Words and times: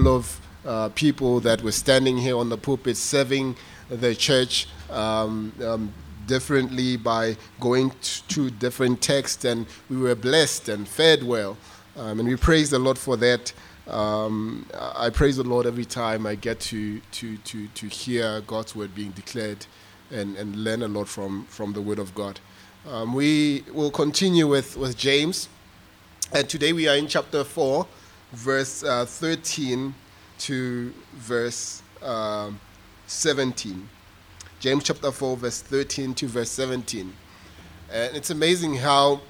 couple 0.00 0.16
of 0.16 0.40
uh, 0.64 0.88
people 0.94 1.40
that 1.40 1.62
were 1.62 1.72
standing 1.72 2.16
here 2.16 2.34
on 2.38 2.48
the 2.48 2.56
pulpit 2.56 2.96
serving 2.96 3.54
the 3.90 4.14
church 4.14 4.66
um, 4.88 5.52
um, 5.62 5.92
differently 6.26 6.96
by 6.96 7.36
going 7.58 7.92
to 8.28 8.50
different 8.50 9.02
texts, 9.02 9.44
and 9.44 9.66
we 9.90 9.98
were 9.98 10.14
blessed 10.14 10.70
and 10.70 10.88
fed 10.88 11.22
well. 11.22 11.58
Um, 11.98 12.18
and 12.18 12.28
we 12.28 12.36
praise 12.36 12.70
the 12.70 12.78
Lord 12.78 12.96
for 12.96 13.18
that. 13.18 13.52
Um, 13.88 14.64
I 14.72 15.10
praise 15.10 15.36
the 15.36 15.44
Lord 15.44 15.66
every 15.66 15.84
time 15.84 16.26
I 16.26 16.34
get 16.34 16.60
to, 16.60 17.00
to, 17.00 17.36
to, 17.36 17.66
to 17.68 17.86
hear 17.86 18.40
God's 18.46 18.74
word 18.74 18.94
being 18.94 19.10
declared 19.10 19.66
and, 20.10 20.34
and 20.36 20.56
learn 20.56 20.82
a 20.82 20.88
lot 20.88 21.08
from, 21.08 21.44
from 21.44 21.74
the 21.74 21.82
word 21.82 21.98
of 21.98 22.14
God. 22.14 22.40
Um, 22.88 23.12
we 23.12 23.64
will 23.70 23.90
continue 23.90 24.46
with, 24.46 24.78
with 24.78 24.96
James. 24.96 25.50
And 26.32 26.48
today 26.48 26.72
we 26.72 26.88
are 26.88 26.96
in 26.96 27.06
chapter 27.06 27.44
4, 27.44 27.86
verse 28.32 28.82
uh, 28.82 29.04
13 29.04 29.94
to 30.38 30.92
verse 31.14 31.82
uh, 32.02 32.50
17. 33.06 33.88
James 34.60 34.84
chapter 34.84 35.10
4, 35.10 35.36
verse 35.36 35.62
13 35.62 36.14
to 36.14 36.26
verse 36.26 36.50
17. 36.50 37.12
And 37.92 38.16
it's 38.16 38.30
amazing 38.30 38.76
how, 38.76 39.20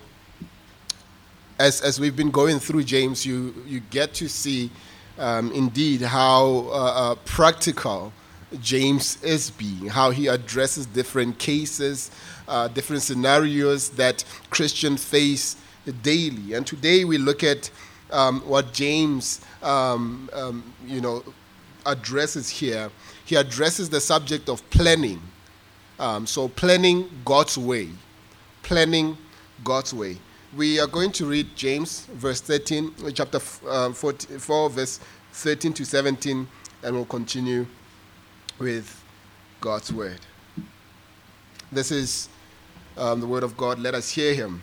as, 1.58 1.80
as 1.80 2.00
we've 2.00 2.16
been 2.16 2.30
going 2.30 2.58
through 2.58 2.84
James, 2.84 3.24
you, 3.24 3.54
you 3.66 3.80
get 3.80 4.12
to 4.14 4.28
see 4.28 4.70
um, 5.18 5.52
indeed 5.52 6.02
how 6.02 6.66
uh, 6.70 7.12
uh, 7.12 7.14
practical 7.24 8.12
James 8.60 9.22
is 9.22 9.50
being, 9.50 9.86
how 9.86 10.10
he 10.10 10.26
addresses 10.26 10.86
different 10.86 11.38
cases, 11.38 12.10
uh, 12.48 12.68
different 12.68 13.02
scenarios 13.02 13.90
that 13.90 14.24
Christians 14.50 15.04
face 15.04 15.56
daily. 16.02 16.54
And 16.54 16.66
today 16.66 17.04
we 17.04 17.16
look 17.18 17.44
at 17.44 17.70
um, 18.12 18.40
what 18.40 18.72
James, 18.72 19.40
um, 19.62 20.28
um, 20.32 20.74
you 20.86 21.00
know, 21.00 21.22
addresses 21.86 22.48
here. 22.48 22.90
He 23.24 23.36
addresses 23.36 23.88
the 23.88 24.00
subject 24.00 24.48
of 24.48 24.68
planning. 24.70 25.20
Um, 25.98 26.26
so 26.26 26.48
planning 26.48 27.10
God's 27.24 27.58
way, 27.58 27.88
planning 28.62 29.16
God's 29.64 29.92
way. 29.92 30.18
We 30.56 30.80
are 30.80 30.86
going 30.86 31.12
to 31.12 31.26
read 31.26 31.54
James, 31.54 32.06
verse 32.06 32.40
13, 32.40 33.12
chapter 33.14 33.38
uh, 33.68 33.92
4, 33.92 34.70
verse 34.70 34.98
13 35.32 35.72
to 35.74 35.84
17, 35.84 36.48
and 36.82 36.94
we'll 36.94 37.04
continue 37.04 37.66
with 38.58 39.02
God's 39.60 39.92
word. 39.92 40.18
This 41.70 41.92
is 41.92 42.28
um, 42.96 43.20
the 43.20 43.26
word 43.26 43.44
of 43.44 43.56
God. 43.56 43.78
Let 43.78 43.94
us 43.94 44.10
hear 44.10 44.34
him. 44.34 44.62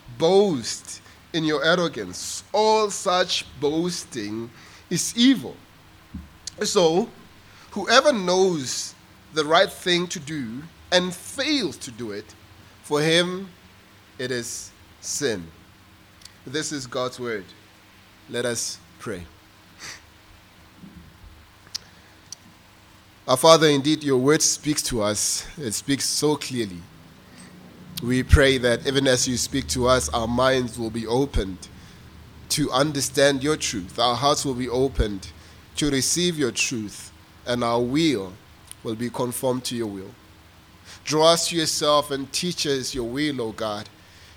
boast 0.17 1.01
in 1.33 1.43
your 1.43 1.63
arrogance. 1.63 2.43
All 2.53 2.89
such 2.89 3.45
boasting 3.59 4.49
is 4.89 5.13
evil. 5.15 5.55
So, 6.63 7.09
whoever 7.71 8.13
knows 8.13 8.93
the 9.33 9.45
right 9.45 9.71
thing 9.71 10.07
to 10.07 10.19
do 10.19 10.61
and 10.91 11.13
fails 11.13 11.77
to 11.77 11.91
do 11.91 12.11
it, 12.11 12.35
for 12.83 13.01
him 13.01 13.49
it 14.19 14.31
is 14.31 14.71
sin. 14.99 15.47
This 16.45 16.71
is 16.71 16.85
God's 16.85 17.19
word. 17.19 17.45
Let 18.29 18.45
us 18.45 18.77
pray. 18.99 19.25
Our 23.27 23.37
Father, 23.37 23.67
indeed, 23.67 24.03
your 24.03 24.17
word 24.17 24.41
speaks 24.41 24.81
to 24.83 25.01
us. 25.01 25.47
It 25.57 25.71
speaks 25.73 26.05
so 26.05 26.35
clearly. 26.35 26.81
We 28.01 28.23
pray 28.23 28.57
that 28.57 28.87
even 28.87 29.05
as 29.07 29.27
you 29.27 29.37
speak 29.37 29.67
to 29.69 29.87
us, 29.87 30.09
our 30.09 30.27
minds 30.27 30.79
will 30.79 30.89
be 30.89 31.05
opened 31.05 31.67
to 32.49 32.71
understand 32.71 33.43
your 33.43 33.55
truth. 33.55 33.99
Our 33.99 34.15
hearts 34.15 34.43
will 34.43 34.55
be 34.55 34.67
opened 34.67 35.29
to 35.75 35.91
receive 35.91 36.37
your 36.37 36.51
truth, 36.51 37.11
and 37.45 37.63
our 37.63 37.79
will 37.79 38.33
will 38.83 38.95
be 38.95 39.11
conformed 39.11 39.65
to 39.65 39.75
your 39.75 39.85
will. 39.85 40.09
Draw 41.03 41.33
us 41.33 41.49
to 41.49 41.55
yourself 41.55 42.09
and 42.09 42.31
teach 42.33 42.65
us 42.65 42.95
your 42.95 43.07
will, 43.07 43.39
O 43.39 43.51
God. 43.51 43.87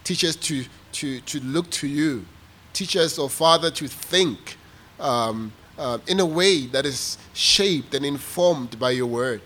Teach 0.04 0.24
us 0.24 0.36
to, 0.36 0.64
to, 0.92 1.20
to 1.20 1.40
look 1.40 1.70
to 1.70 1.88
you. 1.88 2.26
Teach 2.74 2.96
us, 2.96 3.18
O 3.18 3.28
Father, 3.28 3.70
to 3.70 3.88
think 3.88 4.58
um, 5.00 5.50
uh, 5.78 5.98
in 6.06 6.20
a 6.20 6.26
way 6.26 6.66
that 6.66 6.84
is 6.84 7.16
shaped 7.32 7.94
and 7.94 8.04
informed 8.04 8.78
by 8.78 8.90
your 8.90 9.06
word. 9.06 9.40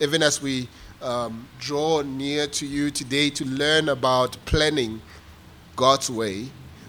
Even 0.00 0.22
as 0.22 0.42
we 0.42 0.68
um, 1.02 1.48
draw 1.58 2.02
near 2.02 2.46
to 2.48 2.66
you 2.66 2.90
today 2.90 3.30
to 3.30 3.44
learn 3.44 3.88
about 3.88 4.36
planning 4.44 5.00
God's 5.76 6.10
way, 6.10 6.48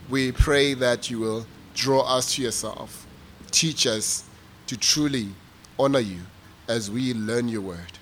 we 0.10 0.32
pray 0.32 0.74
that 0.76 1.10
you 1.10 1.20
will 1.20 1.46
draw 1.74 2.02
us 2.02 2.36
to 2.36 2.42
yourself. 2.42 3.06
Teach 3.52 3.86
us 3.86 4.24
to 4.68 4.78
truly 4.78 5.30
honor 5.78 6.00
you 6.00 6.22
as 6.68 6.90
we 6.90 7.14
learn 7.14 7.48
your 7.48 7.62
word. 7.62 8.00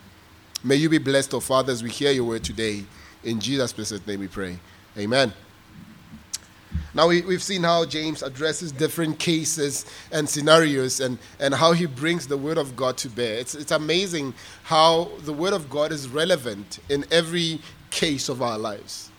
May 0.63 0.75
you 0.75 0.89
be 0.89 0.97
blessed, 0.97 1.33
O 1.33 1.37
oh 1.37 1.39
Father, 1.39 1.71
as 1.71 1.83
we 1.83 1.89
hear 1.89 2.11
your 2.11 2.23
word 2.23 2.43
today. 2.43 2.85
In 3.23 3.39
Jesus' 3.39 3.73
blessed 3.73 4.05
name 4.07 4.19
we 4.19 4.27
pray. 4.27 4.59
Amen. 4.97 5.33
Now, 6.93 7.07
we, 7.07 7.21
have 7.21 7.43
seen 7.43 7.63
how 7.63 7.85
James 7.85 8.23
addresses 8.23 8.71
different 8.71 9.19
cases 9.19 9.85
and 10.11 10.27
scenarios 10.27 10.99
and, 10.99 11.17
and 11.39 11.53
how 11.53 11.73
he 11.73 11.85
brings 11.85 12.27
the 12.27 12.37
Word 12.37 12.57
of 12.57 12.75
God 12.75 12.97
to 12.97 13.09
bear. 13.09 13.37
It's, 13.37 13.53
it's 13.55 13.71
amazing 13.71 14.33
how 14.63 15.11
the 15.23 15.33
Word 15.33 15.53
of 15.53 15.69
God 15.69 15.91
is 15.91 16.07
relevant 16.07 16.79
in 16.89 17.05
every 17.11 17.59
case 17.91 18.29
of 18.29 18.41
our 18.41 18.57
lives. 18.57 19.11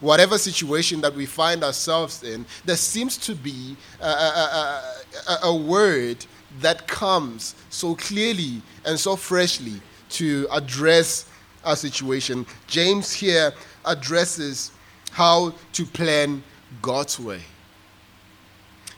Whatever 0.00 0.36
situation 0.38 1.00
that 1.00 1.14
we 1.14 1.24
find 1.24 1.64
ourselves 1.64 2.22
in, 2.22 2.44
there 2.64 2.76
seems 2.76 3.16
to 3.18 3.34
be 3.34 3.76
a, 4.00 4.06
a, 4.06 4.82
a, 5.28 5.38
a 5.44 5.56
word 5.56 6.26
that 6.60 6.86
comes 6.86 7.54
so 7.70 7.94
clearly 7.94 8.60
and 8.84 8.98
so 8.98 9.16
freshly 9.16 9.80
to 10.10 10.46
address 10.52 11.26
our 11.64 11.76
situation. 11.76 12.46
James 12.66 13.12
here 13.12 13.52
addresses 13.84 14.72
how 15.10 15.54
to 15.72 15.84
plan 15.86 16.42
God's 16.82 17.18
way. 17.18 17.40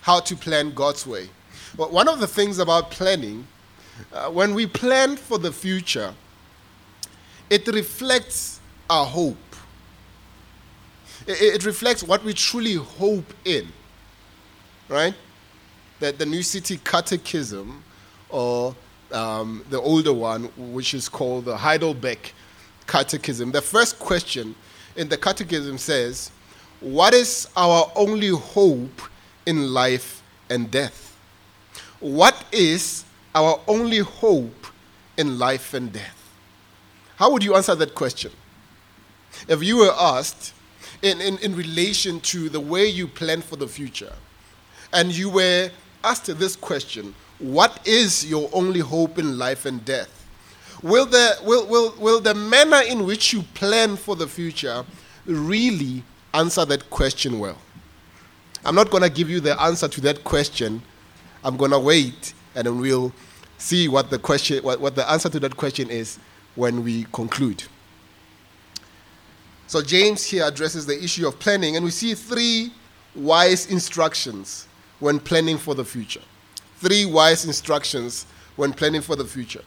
How 0.01 0.21
to 0.21 0.37
plan 0.37 0.73
God's 0.73 1.07
way. 1.07 1.29
Well, 1.77 1.91
one 1.91 2.09
of 2.09 2.21
the 2.21 2.27
things 2.27 2.59
about 2.59 2.91
planning, 2.91 3.47
uh, 4.13 4.31
when 4.31 4.55
we 4.55 4.67
plan 4.67 5.17
for 5.17 5.39
the 5.39 5.53
future, 5.53 6.15
it 7.51 7.67
reflects 7.69 8.61
our 8.89 9.05
hope. 9.05 9.37
It, 11.27 11.57
it 11.57 11.65
reflects 11.65 12.03
what 12.03 12.23
we 12.25 12.33
truly 12.33 12.75
hope 12.75 13.33
in, 13.45 13.69
right? 14.89 15.15
That 16.01 16.19
the 16.19 16.27
New 16.27 16.43
City 16.43 16.79
Catechism, 16.79 17.83
or 18.29 18.75
um, 19.13 19.65
the 19.71 19.81
older 19.81 20.13
one, 20.13 20.45
which 20.57 20.95
is 20.95 21.09
called 21.09 21.47
the 21.47 21.57
Heidelberg 21.57 22.33
Catechism, 22.87 23.51
the 23.51 23.63
first 23.63 23.99
question 23.99 24.55
in 24.95 25.09
the 25.09 25.17
Catechism 25.17 25.79
says, 25.79 26.31
what 26.81 27.15
is 27.15 27.49
our 27.57 27.91
only 27.97 28.29
hope 28.29 29.01
in 29.47 29.73
life 29.73 30.23
and 30.51 30.71
death? 30.71 31.17
What 32.01 32.45
is 32.53 33.05
our 33.35 33.61
only 33.67 33.99
hope 33.99 34.67
in 35.17 35.39
life 35.39 35.75
and 35.75 35.93
death? 35.93 36.31
How 37.17 37.31
would 37.31 37.43
you 37.43 37.55
answer 37.55 37.75
that 37.75 37.95
question? 37.95 38.33
If 39.49 39.63
you 39.63 39.79
were 39.79 39.93
asked 39.99 40.53
in, 41.03 41.21
in, 41.21 41.39
in 41.39 41.55
relation 41.57 42.21
to 42.21 42.49
the 42.49 42.61
way 42.61 42.87
you 42.87 43.09
plan 43.09 43.41
for 43.41 43.57
the 43.57 43.67
future, 43.69 44.13
and 44.93 45.17
you 45.17 45.31
were 45.31 45.71
asked 46.05 46.27
this 46.39 46.57
question, 46.57 47.15
what 47.39 47.81
is 47.87 48.25
your 48.29 48.49
only 48.53 48.81
hope 48.81 49.19
in 49.19 49.39
life 49.39 49.67
and 49.67 49.85
death? 49.85 50.13
Will 50.83 51.07
the, 51.07 51.39
will, 51.43 51.67
will, 51.67 51.95
will 51.99 52.21
the 52.21 52.35
manner 52.35 52.81
in 52.87 53.05
which 53.07 53.33
you 53.33 53.43
plan 53.55 53.97
for 53.97 54.15
the 54.15 54.27
future 54.27 54.85
really 55.25 56.03
answer 56.37 56.65
that 56.65 56.89
question 56.91 57.39
well. 57.39 57.59
I'm 58.65 58.75
not 58.75 58.91
going 58.91 59.03
to 59.03 59.11
give 59.11 59.31
you 59.31 59.41
the 59.41 59.61
answer 59.61 59.89
to 59.89 60.01
that 60.03 60.25
question. 60.25 60.83
I'm 61.45 61.57
going 61.57 61.71
to 61.71 61.79
wait 61.79 62.35
and 62.55 62.67
then 62.67 62.81
we'll 62.81 63.13
see 63.59 63.89
what 63.89 64.11
the 64.11 64.19
question 64.19 64.63
what, 64.63 64.81
what 64.81 64.95
the 64.97 65.09
answer 65.11 65.29
to 65.29 65.41
that 65.41 65.57
question 65.57 65.89
is 65.91 66.19
when 66.57 66.83
we 66.83 67.05
conclude. 67.13 67.65
So 69.67 69.83
James 69.83 70.25
here 70.25 70.45
addresses 70.45 70.87
the 70.87 71.03
issue 71.03 71.27
of 71.27 71.39
planning 71.39 71.77
and 71.77 71.85
we 71.85 71.91
see 71.91 72.15
three 72.15 72.73
wise 73.15 73.67
instructions 73.67 74.69
when 75.01 75.19
planning 75.19 75.59
for 75.59 75.75
the 75.75 75.85
future. 75.85 76.23
Three 76.77 77.07
wise 77.07 77.45
instructions 77.45 78.27
when 78.57 78.73
planning 78.73 79.01
for 79.01 79.17
the 79.17 79.25
future. 79.25 79.63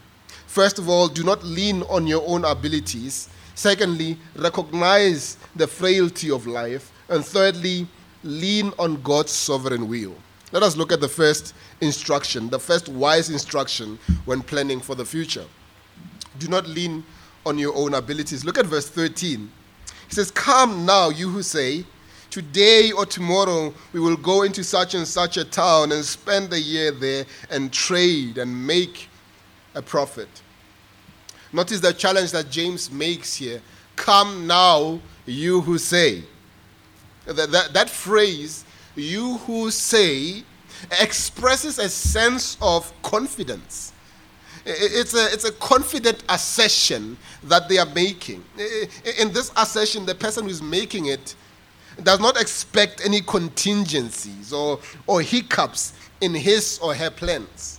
First 0.48 0.80
of 0.80 0.89
all, 0.89 1.07
do 1.07 1.24
not 1.24 1.44
lean 1.44 1.83
on 1.83 2.07
your 2.07 2.24
own 2.27 2.45
abilities. 2.45 3.30
Secondly, 3.59 4.17
recognize 4.38 5.35
the 5.53 5.67
frailty 5.67 6.31
of 6.31 6.47
life. 6.47 6.94
And 7.09 7.25
thirdly, 7.25 7.88
lean 8.23 8.71
on 8.79 9.01
God's 9.01 9.33
sovereign 9.33 9.89
will. 9.89 10.15
Let 10.53 10.63
us 10.63 10.77
look 10.77 10.94
at 10.94 11.01
the 11.01 11.09
first 11.09 11.53
instruction, 11.81 12.50
the 12.50 12.57
first 12.57 12.88
wise 12.88 13.29
instruction 13.29 14.00
when 14.23 14.44
planning 14.44 14.79
for 14.79 14.95
the 14.95 15.03
future. 15.03 15.44
Do 16.38 16.47
not 16.47 16.69
lean 16.69 17.03
on 17.45 17.57
your 17.57 17.75
own 17.75 17.95
abilities. 17.95 18.45
Look 18.45 18.57
at 18.57 18.65
verse 18.65 18.88
13. 18.88 19.51
He 20.07 20.15
says, 20.15 20.31
Come 20.31 20.85
now, 20.85 21.09
you 21.09 21.27
who 21.27 21.44
say, 21.44 21.83
Today 22.29 22.94
or 22.94 23.06
tomorrow 23.06 23.73
we 23.91 24.00
will 24.00 24.15
go 24.15 24.44
into 24.44 24.63
such 24.63 24.94
and 24.94 25.06
such 25.06 25.35
a 25.35 25.44
town 25.44 25.91
and 25.91 26.06
spend 26.06 26.50
the 26.50 26.61
year 26.61 26.91
there 26.91 27.25
and 27.51 27.73
trade 27.73 28.38
and 28.38 28.65
make 28.65 29.09
a 29.75 29.81
profit. 29.81 30.29
Notice 31.51 31.80
the 31.80 31.94
challenge 31.94 32.31
that 32.31 32.50
James 32.50 32.92
makes 32.92 33.36
here. 33.36 33.62
Come 33.96 34.48
now, 34.48 35.00
you 35.25 35.62
who 35.62 35.78
say. 35.78 36.24
That, 37.25 37.51
that, 37.51 37.74
that 37.74 37.90
phrase, 37.90 38.66
you 38.96 39.38
who 39.40 39.72
say, 39.72 40.44
expresses 41.01 41.80
a 41.80 41.90
sense 41.90 42.57
of 42.62 42.92
confidence. 43.01 43.94
It's 44.66 45.13
a, 45.13 45.31
it's 45.31 45.46
a 45.46 45.51
confident 45.54 46.24
assertion 46.30 47.18
that 47.44 47.69
they 47.69 47.78
are 47.78 47.86
making. 47.88 48.44
In 49.19 49.31
this 49.31 49.52
assertion, 49.57 50.06
the 50.06 50.16
person 50.16 50.45
who's 50.45 50.62
making 50.62 51.07
it 51.07 51.36
does 52.04 52.19
not 52.19 52.40
expect 52.40 53.02
any 53.04 53.22
contingencies 53.22 54.54
or, 54.54 54.80
or 55.07 55.22
hiccups 55.22 55.94
in 56.22 56.34
his 56.34 56.80
or 56.81 56.94
her 56.94 57.10
plans. 57.10 57.79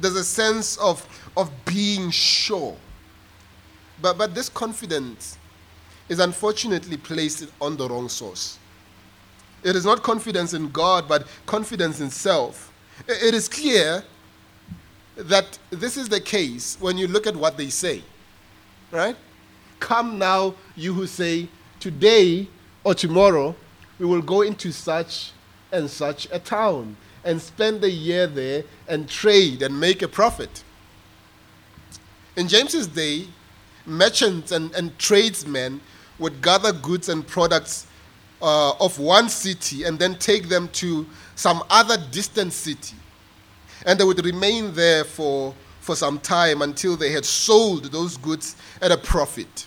There's 0.00 0.16
a 0.16 0.24
sense 0.24 0.76
of, 0.78 1.06
of 1.36 1.50
being 1.64 2.10
sure. 2.10 2.76
But, 4.00 4.16
but 4.16 4.34
this 4.34 4.48
confidence 4.48 5.38
is 6.08 6.18
unfortunately 6.18 6.96
placed 6.96 7.46
on 7.60 7.76
the 7.76 7.88
wrong 7.88 8.08
source. 8.08 8.58
It 9.62 9.76
is 9.76 9.84
not 9.84 10.02
confidence 10.02 10.54
in 10.54 10.70
God, 10.70 11.06
but 11.06 11.26
confidence 11.46 12.00
in 12.00 12.10
self. 12.10 12.72
It 13.06 13.34
is 13.34 13.48
clear 13.48 14.02
that 15.16 15.58
this 15.70 15.96
is 15.96 16.08
the 16.08 16.20
case 16.20 16.78
when 16.80 16.96
you 16.96 17.06
look 17.06 17.26
at 17.26 17.36
what 17.36 17.56
they 17.56 17.68
say. 17.68 18.02
Right? 18.90 19.16
Come 19.78 20.18
now, 20.18 20.54
you 20.76 20.94
who 20.94 21.06
say, 21.06 21.48
Today 21.78 22.46
or 22.84 22.94
tomorrow 22.94 23.54
we 23.98 24.06
will 24.06 24.20
go 24.20 24.42
into 24.42 24.70
such 24.72 25.32
and 25.72 25.88
such 25.88 26.28
a 26.30 26.38
town 26.38 26.96
and 27.24 27.40
spend 27.40 27.80
the 27.80 27.90
year 27.90 28.26
there 28.26 28.64
and 28.88 29.08
trade 29.08 29.62
and 29.62 29.78
make 29.78 30.02
a 30.02 30.08
profit. 30.08 30.64
In 32.36 32.48
James's 32.48 32.86
day, 32.86 33.26
merchants 33.86 34.52
and, 34.52 34.72
and 34.74 34.96
tradesmen 34.98 35.80
would 36.18 36.40
gather 36.42 36.72
goods 36.72 37.08
and 37.08 37.26
products 37.26 37.86
uh, 38.42 38.72
of 38.80 38.98
one 38.98 39.28
city 39.28 39.84
and 39.84 39.98
then 39.98 40.14
take 40.16 40.48
them 40.48 40.68
to 40.68 41.06
some 41.34 41.62
other 41.70 41.96
distant 42.10 42.52
city. 42.52 42.96
And 43.84 43.98
they 43.98 44.04
would 44.04 44.24
remain 44.24 44.72
there 44.74 45.04
for, 45.04 45.54
for 45.80 45.96
some 45.96 46.18
time 46.18 46.62
until 46.62 46.96
they 46.96 47.10
had 47.12 47.24
sold 47.24 47.84
those 47.84 48.16
goods 48.16 48.56
at 48.80 48.92
a 48.92 48.96
profit. 48.96 49.66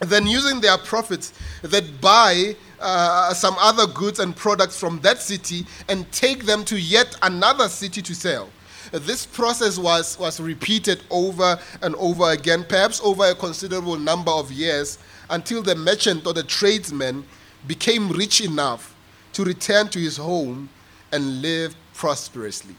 then, 0.00 0.26
using 0.26 0.60
their 0.60 0.76
profits, 0.78 1.32
they'd 1.62 2.00
buy 2.00 2.54
uh, 2.84 3.32
some 3.32 3.56
other 3.58 3.86
goods 3.86 4.20
and 4.20 4.36
products 4.36 4.78
from 4.78 5.00
that 5.00 5.20
city 5.20 5.66
and 5.88 6.10
take 6.12 6.44
them 6.44 6.64
to 6.66 6.78
yet 6.78 7.16
another 7.22 7.68
city 7.68 8.02
to 8.02 8.14
sell. 8.14 8.50
This 8.92 9.24
process 9.24 9.78
was, 9.78 10.18
was 10.18 10.38
repeated 10.38 11.02
over 11.10 11.58
and 11.82 11.96
over 11.96 12.30
again, 12.30 12.64
perhaps 12.68 13.00
over 13.02 13.24
a 13.24 13.34
considerable 13.34 13.96
number 13.96 14.30
of 14.30 14.52
years, 14.52 14.98
until 15.30 15.62
the 15.62 15.74
merchant 15.74 16.26
or 16.26 16.34
the 16.34 16.42
tradesman 16.42 17.24
became 17.66 18.10
rich 18.10 18.42
enough 18.42 18.94
to 19.32 19.44
return 19.44 19.88
to 19.88 19.98
his 19.98 20.18
home 20.18 20.68
and 21.10 21.40
live 21.40 21.74
prosperously. 21.94 22.76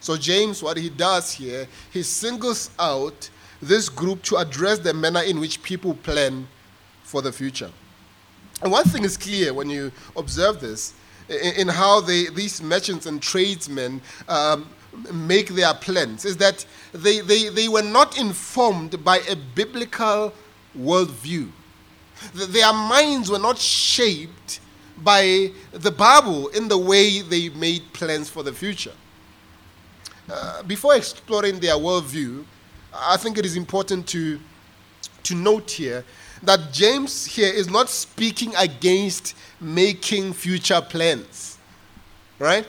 So, 0.00 0.16
James, 0.16 0.62
what 0.62 0.78
he 0.78 0.88
does 0.88 1.32
here, 1.32 1.68
he 1.92 2.02
singles 2.02 2.70
out 2.78 3.28
this 3.60 3.88
group 3.88 4.22
to 4.22 4.38
address 4.38 4.78
the 4.78 4.94
manner 4.94 5.20
in 5.20 5.38
which 5.38 5.62
people 5.62 5.94
plan 5.94 6.48
for 7.04 7.22
the 7.22 7.30
future. 7.30 7.70
And 8.62 8.70
one 8.70 8.84
thing 8.84 9.04
is 9.04 9.16
clear 9.16 9.52
when 9.52 9.68
you 9.68 9.90
observe 10.16 10.60
this 10.60 10.94
in, 11.28 11.68
how 11.68 12.00
they, 12.00 12.26
these 12.26 12.62
merchants 12.62 13.06
and 13.06 13.20
tradesmen 13.20 14.00
um, 14.28 14.68
make 15.12 15.48
their 15.48 15.74
plans 15.74 16.24
is 16.24 16.36
that 16.36 16.64
they, 16.92 17.20
they, 17.20 17.48
they 17.48 17.68
were 17.68 17.82
not 17.82 18.18
informed 18.18 19.02
by 19.02 19.18
a 19.28 19.34
biblical 19.36 20.32
worldview. 20.78 21.50
Their 22.34 22.72
minds 22.72 23.30
were 23.30 23.38
not 23.38 23.58
shaped 23.58 24.60
by 24.98 25.50
the 25.72 25.90
Bible 25.90 26.48
in 26.48 26.68
the 26.68 26.78
way 26.78 27.20
they 27.20 27.48
made 27.48 27.82
plans 27.92 28.30
for 28.30 28.44
the 28.44 28.52
future. 28.52 28.92
Uh, 30.30 30.62
before 30.62 30.94
exploring 30.94 31.58
their 31.58 31.74
worldview, 31.74 32.44
I 32.94 33.16
think 33.16 33.38
it 33.38 33.44
is 33.44 33.56
important 33.56 34.06
to, 34.08 34.38
to 35.24 35.34
note 35.34 35.70
here 35.72 36.04
that 36.42 36.72
James 36.72 37.24
here 37.24 37.52
is 37.52 37.70
not 37.70 37.88
speaking 37.88 38.54
against 38.56 39.36
making 39.60 40.32
future 40.32 40.80
plans. 40.80 41.58
Right? 42.38 42.66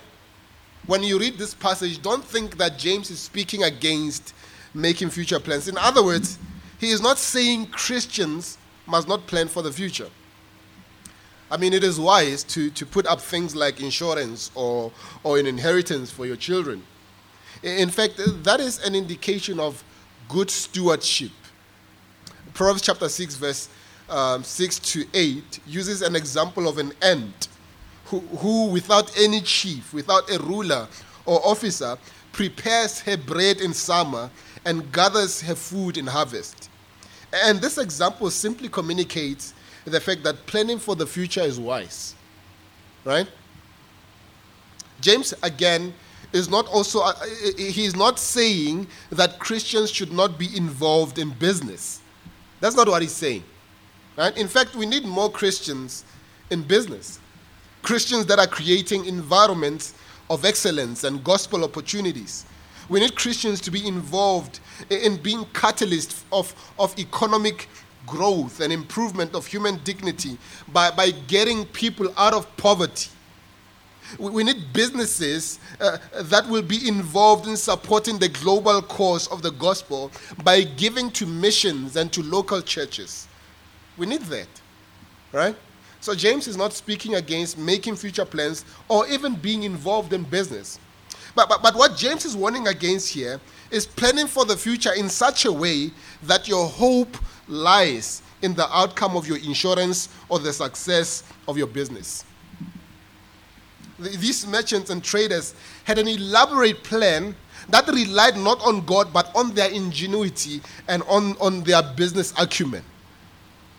When 0.85 1.01
you 1.01 1.17
read 1.17 1.37
this 1.37 1.53
passage, 1.53 2.01
don't 2.01 2.23
think 2.23 2.57
that 2.57 2.77
James 2.77 3.09
is 3.09 3.19
speaking 3.19 3.63
against 3.63 4.33
making 4.73 5.09
future 5.09 5.39
plans. 5.39 5.67
In 5.67 5.77
other 5.77 6.03
words, 6.03 6.37
he 6.79 6.91
is 6.91 7.01
not 7.01 7.17
saying 7.17 7.67
Christians 7.67 8.57
must 8.85 9.07
not 9.07 9.25
plan 9.27 9.47
for 9.47 9.61
the 9.61 9.71
future. 9.71 10.09
I 11.49 11.57
mean, 11.57 11.71
it 11.71 11.83
is 11.83 11.99
wise 11.99 12.43
to, 12.45 12.69
to 12.71 12.85
put 12.85 13.05
up 13.05 13.21
things 13.21 13.55
like 13.55 13.79
insurance 13.79 14.51
or, 14.55 14.91
or 15.23 15.37
an 15.37 15.45
inheritance 15.45 16.11
for 16.11 16.25
your 16.25 16.35
children. 16.35 16.83
In 17.61 17.89
fact, 17.89 18.19
that 18.43 18.59
is 18.59 18.79
an 18.79 18.95
indication 18.95 19.59
of 19.59 19.83
good 20.27 20.49
stewardship. 20.49 21.31
Proverbs 22.63 22.81
chapter 22.81 23.09
6, 23.09 23.35
verse 23.35 23.67
um, 24.09 24.41
6 24.41 24.79
to 24.79 25.05
8, 25.13 25.59
uses 25.67 26.01
an 26.01 26.15
example 26.15 26.69
of 26.69 26.77
an 26.77 26.93
ant 27.01 27.49
who, 28.05 28.21
who, 28.37 28.67
without 28.67 29.11
any 29.19 29.41
chief, 29.41 29.93
without 29.93 30.31
a 30.31 30.39
ruler 30.39 30.87
or 31.25 31.45
officer, 31.45 31.97
prepares 32.31 33.01
her 33.01 33.17
bread 33.17 33.59
in 33.59 33.73
summer 33.73 34.29
and 34.63 34.89
gathers 34.93 35.41
her 35.41 35.55
food 35.55 35.97
in 35.97 36.07
harvest. 36.07 36.69
And 37.33 37.59
this 37.59 37.77
example 37.77 38.29
simply 38.29 38.69
communicates 38.69 39.53
the 39.83 39.99
fact 39.99 40.23
that 40.23 40.45
planning 40.45 40.79
for 40.79 40.95
the 40.95 41.05
future 41.05 41.41
is 41.41 41.59
wise. 41.59 42.15
Right? 43.03 43.27
James, 45.01 45.33
again, 45.43 45.93
is 46.31 46.47
not 46.49 46.65
also, 46.67 47.01
uh, 47.01 47.13
he's 47.57 47.93
not 47.93 48.19
saying 48.19 48.87
that 49.09 49.37
Christians 49.39 49.91
should 49.91 50.13
not 50.13 50.39
be 50.39 50.55
involved 50.55 51.19
in 51.19 51.31
business. 51.31 51.99
That's 52.63 52.77
not 52.77 52.87
what 52.87 53.01
he's 53.01 53.11
saying. 53.11 53.43
Right? 54.17 54.37
In 54.37 54.47
fact, 54.47 54.73
we 54.73 54.85
need 54.85 55.03
more 55.03 55.29
Christians 55.29 56.05
in 56.49 56.61
business. 56.61 57.19
Christians 57.81 58.25
that 58.27 58.39
are 58.39 58.47
creating 58.47 59.03
environments 59.03 59.93
of 60.29 60.45
excellence 60.45 61.03
and 61.03 61.21
gospel 61.25 61.65
opportunities. 61.65 62.45
We 62.87 63.01
need 63.01 63.17
Christians 63.17 63.59
to 63.61 63.71
be 63.71 63.85
involved 63.85 64.61
in 64.89 65.17
being 65.17 65.43
catalysts 65.47 66.23
of, 66.31 66.55
of 66.79 66.97
economic 66.97 67.67
growth 68.07 68.61
and 68.61 68.71
improvement 68.71 69.35
of 69.35 69.45
human 69.45 69.81
dignity 69.83 70.37
by, 70.71 70.89
by 70.89 71.11
getting 71.11 71.65
people 71.65 72.13
out 72.15 72.33
of 72.33 72.47
poverty. 72.55 73.09
We, 74.19 74.43
need 74.43 74.73
businesses 74.73 75.59
uh, 75.79 75.97
that 76.15 76.47
will 76.47 76.61
be 76.61 76.87
involved 76.87 77.47
in 77.47 77.57
supporting 77.57 78.19
the 78.19 78.29
global 78.29 78.81
cause 78.81 79.27
of 79.27 79.41
the 79.41 79.51
gospel 79.51 80.11
by 80.43 80.61
giving 80.61 81.09
to 81.11 81.25
missions 81.25 81.95
and 81.95 82.11
to 82.13 82.21
local 82.23 82.61
churches. 82.61 83.27
We 83.97 84.05
need 84.05 84.21
that, 84.21 84.47
right? 85.31 85.55
So 85.99 86.13
James 86.13 86.47
is 86.47 86.57
not 86.57 86.73
speaking 86.73 87.15
against 87.15 87.57
making 87.57 87.95
future 87.95 88.25
plans 88.25 88.65
or 88.89 89.07
even 89.07 89.35
being 89.35 89.63
involved 89.63 90.13
in 90.13 90.23
business. 90.23 90.79
But, 91.35 91.49
but, 91.49 91.63
but 91.63 91.75
what 91.75 91.95
James 91.95 92.25
is 92.25 92.35
warning 92.35 92.67
against 92.67 93.09
here 93.09 93.39
is 93.71 93.87
planning 93.87 94.27
for 94.27 94.45
the 94.45 94.55
future 94.55 94.93
in 94.93 95.09
such 95.09 95.45
a 95.45 95.51
way 95.51 95.91
that 96.23 96.47
your 96.47 96.67
hope 96.67 97.17
lies 97.47 98.21
in 98.41 98.53
the 98.53 98.67
outcome 98.75 99.15
of 99.15 99.27
your 99.27 99.37
insurance 99.37 100.09
or 100.29 100.39
the 100.39 100.53
success 100.53 101.23
of 101.47 101.57
your 101.57 101.67
business. 101.67 102.25
These 104.03 104.47
merchants 104.47 104.89
and 104.89 105.03
traders 105.03 105.55
had 105.83 105.97
an 105.97 106.07
elaborate 106.07 106.83
plan 106.83 107.35
that 107.69 107.87
relied 107.87 108.37
not 108.37 108.61
on 108.61 108.85
God 108.85 109.13
but 109.13 109.33
on 109.35 109.53
their 109.53 109.69
ingenuity 109.69 110.61
and 110.87 111.03
on, 111.03 111.37
on 111.39 111.63
their 111.63 111.81
business 111.81 112.33
acumen. 112.37 112.83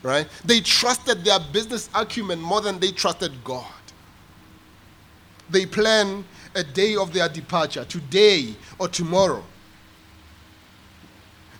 Right? 0.03 0.29
They 0.45 0.61
trusted 0.61 1.25
their 1.25 1.39
business 1.53 1.89
acumen 1.95 2.41
more 2.41 2.61
than 2.61 2.79
they 2.79 2.91
trusted 2.91 3.33
God. 3.43 3.65
They 5.51 5.67
plan 5.67 6.25
a 6.55 6.63
day 6.63 6.97
of 6.97 7.13
their 7.13 7.29
departure, 7.29 7.85
today 7.85 8.55
or 8.79 8.89
tomorrow. 8.89 9.43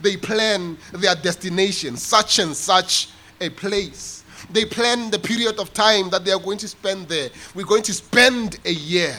They 0.01 0.17
plan 0.17 0.77
their 0.93 1.15
destination, 1.15 1.97
such 1.97 2.39
and 2.39 2.55
such 2.55 3.09
a 3.41 3.49
place. 3.49 4.24
They 4.51 4.65
plan 4.65 5.11
the 5.11 5.19
period 5.19 5.59
of 5.59 5.73
time 5.73 6.11
that 6.11 6.25
they 6.25 6.33
are 6.33 6.41
going 6.41 6.59
to 6.59 6.69
spend 6.69 7.09
there. 7.09 7.31
We're 7.55 7.67
going 7.67 7.83
to 7.85 7.93
spend 7.93 8.59
a 8.65 8.73
year. 8.73 9.17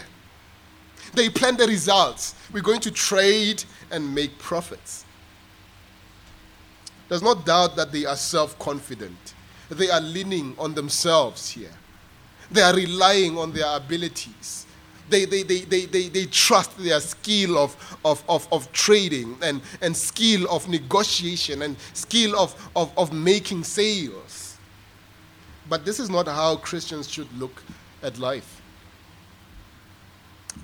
They 1.13 1.29
plan 1.29 1.57
the 1.57 1.67
results. 1.67 2.35
We're 2.51 2.61
going 2.61 2.81
to 2.81 2.91
trade 2.91 3.63
and 3.91 4.13
make 4.13 4.37
profits. 4.37 5.05
There's 7.07 7.21
no 7.21 7.35
doubt 7.35 7.75
that 7.75 7.91
they 7.91 8.05
are 8.05 8.15
self 8.15 8.57
confident. 8.59 9.33
They 9.69 9.89
are 9.89 10.01
leaning 10.01 10.55
on 10.59 10.73
themselves 10.73 11.49
here. 11.49 11.71
They 12.51 12.61
are 12.61 12.75
relying 12.75 13.37
on 13.37 13.51
their 13.51 13.75
abilities. 13.75 14.65
They, 15.09 15.25
they, 15.25 15.43
they, 15.43 15.59
they, 15.61 15.85
they, 15.85 16.07
they 16.09 16.25
trust 16.25 16.77
their 16.77 16.99
skill 16.99 17.57
of, 17.57 17.97
of, 18.03 18.23
of, 18.27 18.47
of 18.51 18.71
trading 18.71 19.37
and, 19.41 19.61
and 19.81 19.95
skill 19.95 20.47
of 20.49 20.67
negotiation 20.67 21.61
and 21.61 21.75
skill 21.93 22.35
of, 22.37 22.69
of, 22.75 22.91
of 22.97 23.13
making 23.13 23.63
sales. 23.63 24.44
But 25.69 25.85
this 25.85 25.99
is 25.99 26.09
not 26.09 26.27
how 26.27 26.57
Christians 26.57 27.09
should 27.09 27.31
look 27.37 27.63
at 28.03 28.19
life. 28.19 28.61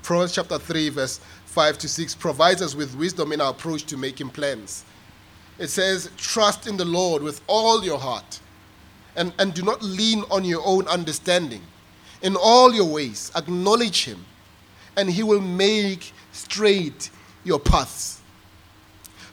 Proverbs 0.03 0.33
chapter 0.33 0.57
3, 0.57 0.89
verse 0.89 1.19
5 1.45 1.77
to 1.79 1.89
6 1.89 2.15
provides 2.15 2.61
us 2.61 2.75
with 2.75 2.95
wisdom 2.95 3.31
in 3.31 3.41
our 3.41 3.51
approach 3.51 3.83
to 3.85 3.97
making 3.97 4.29
plans. 4.29 4.85
It 5.59 5.67
says, 5.67 6.09
Trust 6.17 6.67
in 6.67 6.77
the 6.77 6.85
Lord 6.85 7.21
with 7.21 7.41
all 7.47 7.83
your 7.83 7.99
heart 7.99 8.39
and, 9.15 9.33
and 9.39 9.53
do 9.53 9.61
not 9.61 9.81
lean 9.81 10.23
on 10.31 10.43
your 10.43 10.61
own 10.65 10.87
understanding. 10.87 11.61
In 12.21 12.35
all 12.35 12.73
your 12.73 12.85
ways, 12.85 13.31
acknowledge 13.35 14.05
Him, 14.05 14.25
and 14.95 15.09
He 15.09 15.23
will 15.23 15.41
make 15.41 16.13
straight 16.31 17.09
your 17.43 17.59
paths. 17.59 18.21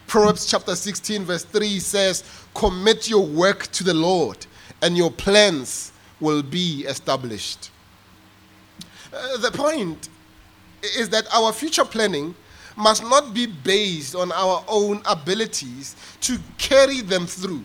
Proverbs 0.06 0.46
chapter 0.46 0.75
16, 0.75 1.25
verse 1.25 1.44
3 1.44 1.78
says, 1.78 2.25
Commit 2.54 3.08
your 3.08 3.26
work 3.26 3.66
to 3.68 3.84
the 3.84 3.94
Lord, 3.94 4.46
and 4.82 4.97
your 4.97 5.11
plans 5.11 5.92
will 6.20 6.42
be 6.42 6.85
established. 6.87 7.70
Uh, 9.12 9.38
the 9.38 9.50
point 9.50 10.08
is 10.82 11.08
that 11.08 11.26
our 11.35 11.52
future 11.52 11.85
planning 11.85 12.35
must 12.76 13.02
not 13.02 13.35
be 13.35 13.47
based 13.47 14.14
on 14.14 14.30
our 14.32 14.64
own 14.68 15.02
abilities 15.06 15.97
to 16.20 16.38
carry 16.58 17.00
them 17.00 17.26
through. 17.26 17.62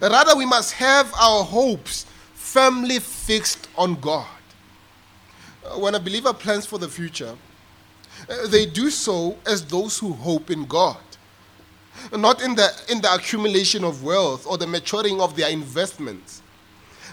Rather, 0.00 0.36
we 0.36 0.46
must 0.46 0.72
have 0.72 1.12
our 1.14 1.44
hopes 1.44 2.06
firmly 2.34 2.98
fixed 2.98 3.68
on 3.76 3.94
God. 4.00 4.26
Uh, 5.64 5.78
when 5.78 5.94
a 5.94 6.00
believer 6.00 6.32
plans 6.32 6.64
for 6.66 6.78
the 6.78 6.88
future, 6.88 7.36
uh, 8.28 8.46
they 8.48 8.64
do 8.66 8.90
so 8.90 9.36
as 9.46 9.64
those 9.64 9.98
who 9.98 10.12
hope 10.12 10.50
in 10.50 10.64
God, 10.64 10.96
not 12.12 12.42
in 12.42 12.54
the, 12.54 12.70
in 12.90 13.00
the 13.00 13.12
accumulation 13.12 13.84
of 13.84 14.02
wealth 14.02 14.46
or 14.46 14.58
the 14.58 14.66
maturing 14.66 15.20
of 15.20 15.36
their 15.36 15.50
investments, 15.50 16.42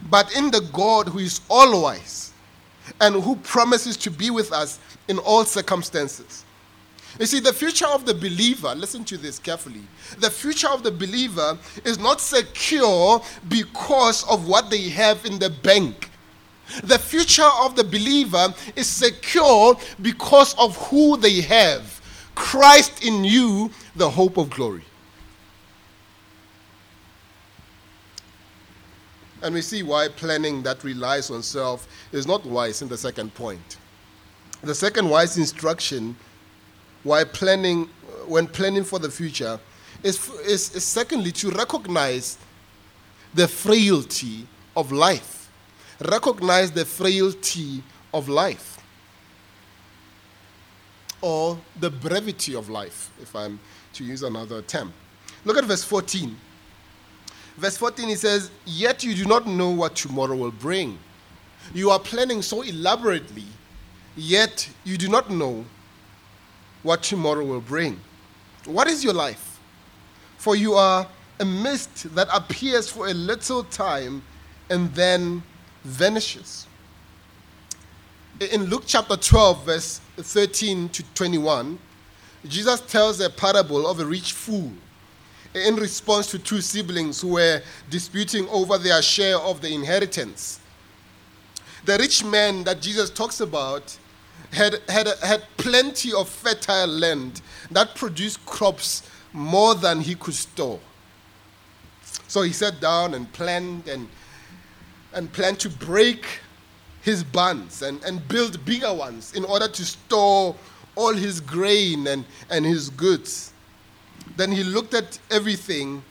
but 0.10 0.36
in 0.36 0.52
the 0.52 0.62
God 0.74 1.08
who 1.08 1.20
is 1.20 1.42
all 1.50 1.84
wise 1.84 2.34
and 3.00 3.16
who 3.16 3.36
promises 3.38 3.96
to 3.98 4.12
be 4.12 4.30
with 4.30 4.52
us 4.52 4.80
in 5.08 5.18
all 5.20 5.46
circumstances. 5.46 6.46
You 7.20 7.26
see, 7.26 7.40
the 7.40 7.54
future 7.54 7.88
of 7.88 8.06
the 8.06 8.14
believer, 8.14 8.74
listen 8.74 9.04
to 9.06 9.18
this 9.18 9.38
carefully. 9.38 9.82
The 10.20 10.30
future 10.30 10.70
of 10.70 10.82
the 10.82 10.92
believer 10.92 11.58
is 11.84 12.00
not 12.00 12.22
secure 12.22 13.22
because 13.50 14.24
of 14.30 14.48
what 14.48 14.70
they 14.70 14.90
have 14.90 15.26
in 15.26 15.38
the 15.38 15.50
bank. 15.50 16.10
The 16.84 16.98
future 16.98 17.50
of 17.60 17.76
the 17.76 17.84
believer 17.84 18.54
is 18.78 18.88
secure 18.88 19.76
because 20.02 20.56
of 20.58 20.78
who 20.88 21.18
they 21.18 21.42
have 21.42 22.01
Christ 22.42 23.06
in 23.06 23.24
you, 23.24 23.70
the 23.96 24.10
hope 24.10 24.38
of 24.38 24.50
glory. 24.50 24.84
And 29.44 29.54
we 29.54 29.62
see 29.62 29.84
why 29.84 30.08
planning 30.08 30.64
that 30.64 30.84
relies 30.84 31.30
on 31.30 31.44
self 31.44 31.88
is 32.12 32.26
not 32.26 32.44
wise 32.44 32.82
in 32.82 32.90
the 32.90 32.98
second 32.98 33.34
point. 33.36 33.78
The 34.64 34.74
second 34.74 35.08
wise 35.08 35.38
instruction 35.38 36.16
why 37.04 37.24
planning 37.24 37.90
when 38.28 38.48
planning 38.48 38.84
for 38.84 39.00
the 39.00 39.10
future 39.10 39.60
is, 40.04 40.30
is, 40.42 40.76
is 40.76 40.84
secondly 40.84 41.32
to 41.32 41.52
recognize 41.52 42.38
the 43.34 43.48
frailty 43.48 44.48
of 44.76 44.92
life. 44.92 45.52
Recognize 46.10 46.72
the 46.72 46.86
frailty 46.86 47.84
of 48.14 48.30
life. 48.30 48.71
Or 51.22 51.60
the 51.80 51.90
brevity 51.90 52.56
of 52.56 52.70
life, 52.70 53.12
if 53.22 53.36
I'm 53.36 53.60
to 53.94 54.04
use 54.04 54.24
another 54.24 54.62
term. 54.62 54.94
Look 55.46 55.58
at 55.58 55.66
verse 55.66 55.84
14. 55.84 56.36
Verse 57.58 57.78
14 57.78 58.10
he 58.10 58.16
says, 58.16 58.50
Yet 58.66 59.04
you 59.04 59.14
do 59.14 59.26
not 59.26 59.46
know 59.48 59.70
what 59.70 59.96
tomorrow 59.96 60.36
will 60.36 60.52
bring. 60.52 60.98
You 61.74 61.92
are 61.92 62.00
planning 62.00 62.42
so 62.42 62.62
elaborately, 62.62 63.46
yet 64.16 64.68
you 64.84 64.98
do 64.98 65.08
not 65.08 65.30
know 65.30 65.66
what 66.84 67.04
tomorrow 67.04 67.46
will 67.46 67.62
bring. 67.62 68.00
What 68.66 68.88
is 68.88 69.04
your 69.04 69.14
life? 69.14 69.60
For 70.38 70.56
you 70.56 70.74
are 70.74 71.08
a 71.40 71.46
mist 71.46 72.14
that 72.16 72.28
appears 72.34 72.90
for 72.90 73.08
a 73.08 73.14
little 73.14 73.64
time 73.66 74.24
and 74.70 74.94
then 74.94 75.44
vanishes. 75.84 76.68
In 78.50 78.64
Luke 78.66 78.86
chapter 78.88 79.16
12, 79.16 79.66
verse 79.68 80.02
13 80.18 80.90
to 80.90 81.04
21, 81.14 81.78
Jesus 82.48 82.82
tells 82.82 83.20
a 83.20 83.30
parable 83.30 83.86
of 83.86 84.00
a 84.00 84.06
rich 84.06 84.34
fool 84.34 84.72
in 85.54 85.76
response 85.76 86.26
to 86.32 86.40
two 86.40 86.60
siblings 86.60 87.22
who 87.22 87.34
were 87.34 87.62
disputing 87.92 88.50
over 88.50 88.80
their 88.80 89.00
share 89.04 89.38
of 89.38 89.62
the 89.62 89.72
inheritance. 89.72 90.60
The 91.86 92.00
rich 92.00 92.24
man 92.24 92.64
that 92.64 92.82
Jesus 92.82 93.12
talks 93.12 93.42
about 93.42 93.96
had, 94.52 94.82
had, 94.90 95.08
had 95.22 95.44
plenty 95.58 96.12
of 96.12 96.28
fertile 96.28 96.88
land 96.88 97.44
that 97.70 97.94
produced 97.94 98.44
crops 98.48 99.08
more 99.34 99.76
than 99.76 100.02
he 100.02 100.16
could 100.16 100.34
store. 100.34 100.80
So 102.28 102.42
he 102.42 102.54
sat 102.54 102.82
down 102.82 103.14
and 103.14 103.32
planned 103.34 103.88
and, 103.88 104.10
and 105.14 105.32
planned 105.32 105.60
to 105.60 105.70
break 105.70 106.26
his 107.02 107.24
barns 107.24 107.82
and, 107.82 108.04
and 108.04 108.26
build 108.28 108.64
bigger 108.64 108.94
ones 108.94 109.34
in 109.34 109.44
order 109.44 109.68
to 109.68 109.86
store 109.86 110.56
all 110.96 111.14
his 111.14 111.40
grain 111.40 112.08
and, 112.08 112.26
and 112.50 112.66
his 112.66 112.90
goods. 112.90 113.54
Then 114.38 114.52
he 114.52 114.64
looked 114.64 114.94
at 114.94 115.20
everything 115.30 116.04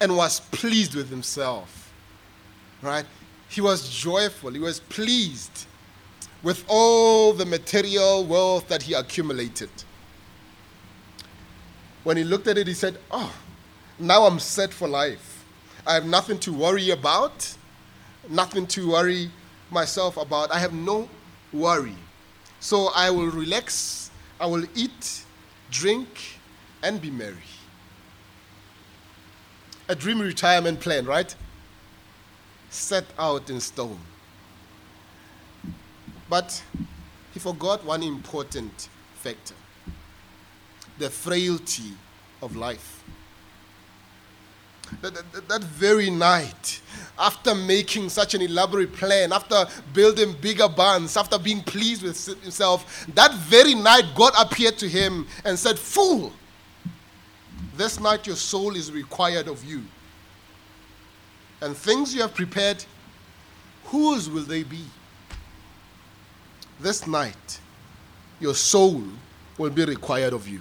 and 0.00 0.16
was 0.16 0.40
pleased 0.40 0.94
with 0.94 1.10
himself. 1.10 1.92
Right? 2.82 3.04
He 3.48 3.60
was 3.60 3.90
joyful, 3.90 4.50
he 4.50 4.58
was 4.58 4.80
pleased 4.80 5.66
with 6.42 6.64
all 6.68 7.34
the 7.34 7.44
material 7.44 8.24
wealth 8.24 8.68
that 8.68 8.82
he 8.82 8.94
accumulated. 8.94 9.68
When 12.02 12.16
he 12.16 12.24
looked 12.24 12.46
at 12.46 12.56
it, 12.56 12.66
he 12.66 12.72
said, 12.72 12.96
Oh, 13.10 13.34
now 13.98 14.24
I'm 14.24 14.38
set 14.38 14.72
for 14.72 14.88
life. 14.88 15.44
I 15.86 15.94
have 15.94 16.06
nothing 16.06 16.38
to 16.40 16.52
worry 16.52 16.90
about, 16.90 17.54
nothing 18.28 18.66
to 18.68 18.92
worry 18.92 19.30
myself 19.72 20.16
about. 20.16 20.52
I 20.52 20.58
have 20.58 20.72
no 20.72 21.08
worry. 21.52 21.96
So 22.60 22.90
I 22.94 23.10
will 23.10 23.30
relax, 23.30 24.10
I 24.38 24.46
will 24.46 24.64
eat, 24.74 25.24
drink, 25.70 26.08
and 26.82 27.00
be 27.00 27.10
merry. 27.10 27.36
A 29.88 29.94
dream 29.94 30.20
retirement 30.20 30.80
plan, 30.80 31.06
right? 31.06 31.34
Set 32.70 33.04
out 33.18 33.50
in 33.50 33.60
stone. 33.60 33.98
But 36.28 36.62
he 37.32 37.40
forgot 37.40 37.84
one 37.84 38.02
important 38.02 38.88
factor 39.14 39.54
the 41.00 41.10
frailty 41.10 41.94
of 42.42 42.54
life. 42.54 43.02
That, 45.02 45.14
that, 45.32 45.48
that, 45.48 45.62
very 45.62 46.10
night, 46.10 46.80
after 47.18 47.54
making 47.54 48.08
such 48.08 48.34
an 48.34 48.42
elaborate 48.42 48.92
plan, 48.92 49.32
after 49.32 49.66
building 49.92 50.34
bigger 50.40 50.68
barns, 50.68 51.16
after 51.16 51.38
being 51.38 51.62
pleased 51.62 52.02
with 52.02 52.42
himself, 52.42 53.06
that 53.14 53.32
very 53.34 53.74
night 53.74 54.04
God 54.14 54.32
appeared 54.38 54.78
to 54.78 54.88
him 54.88 55.26
and 55.44 55.58
said, 55.58 55.78
Fool, 55.78 56.32
this 57.76 58.00
night 58.00 58.26
your 58.26 58.36
soul 58.36 58.74
is 58.76 58.90
required 58.90 59.48
of 59.48 59.64
you. 59.64 59.82
And 61.62 61.76
things 61.76 62.14
you 62.14 62.22
have 62.22 62.34
prepared, 62.34 62.84
whose 63.84 64.28
will 64.28 64.42
they 64.42 64.62
be? 64.62 64.84
this 66.80 67.06
night, 67.06 67.60
your 68.40 68.54
soul 68.54 69.02
will 69.58 69.70
be 69.70 69.84
required 69.84 70.32
of 70.32 70.48
you. 70.48 70.60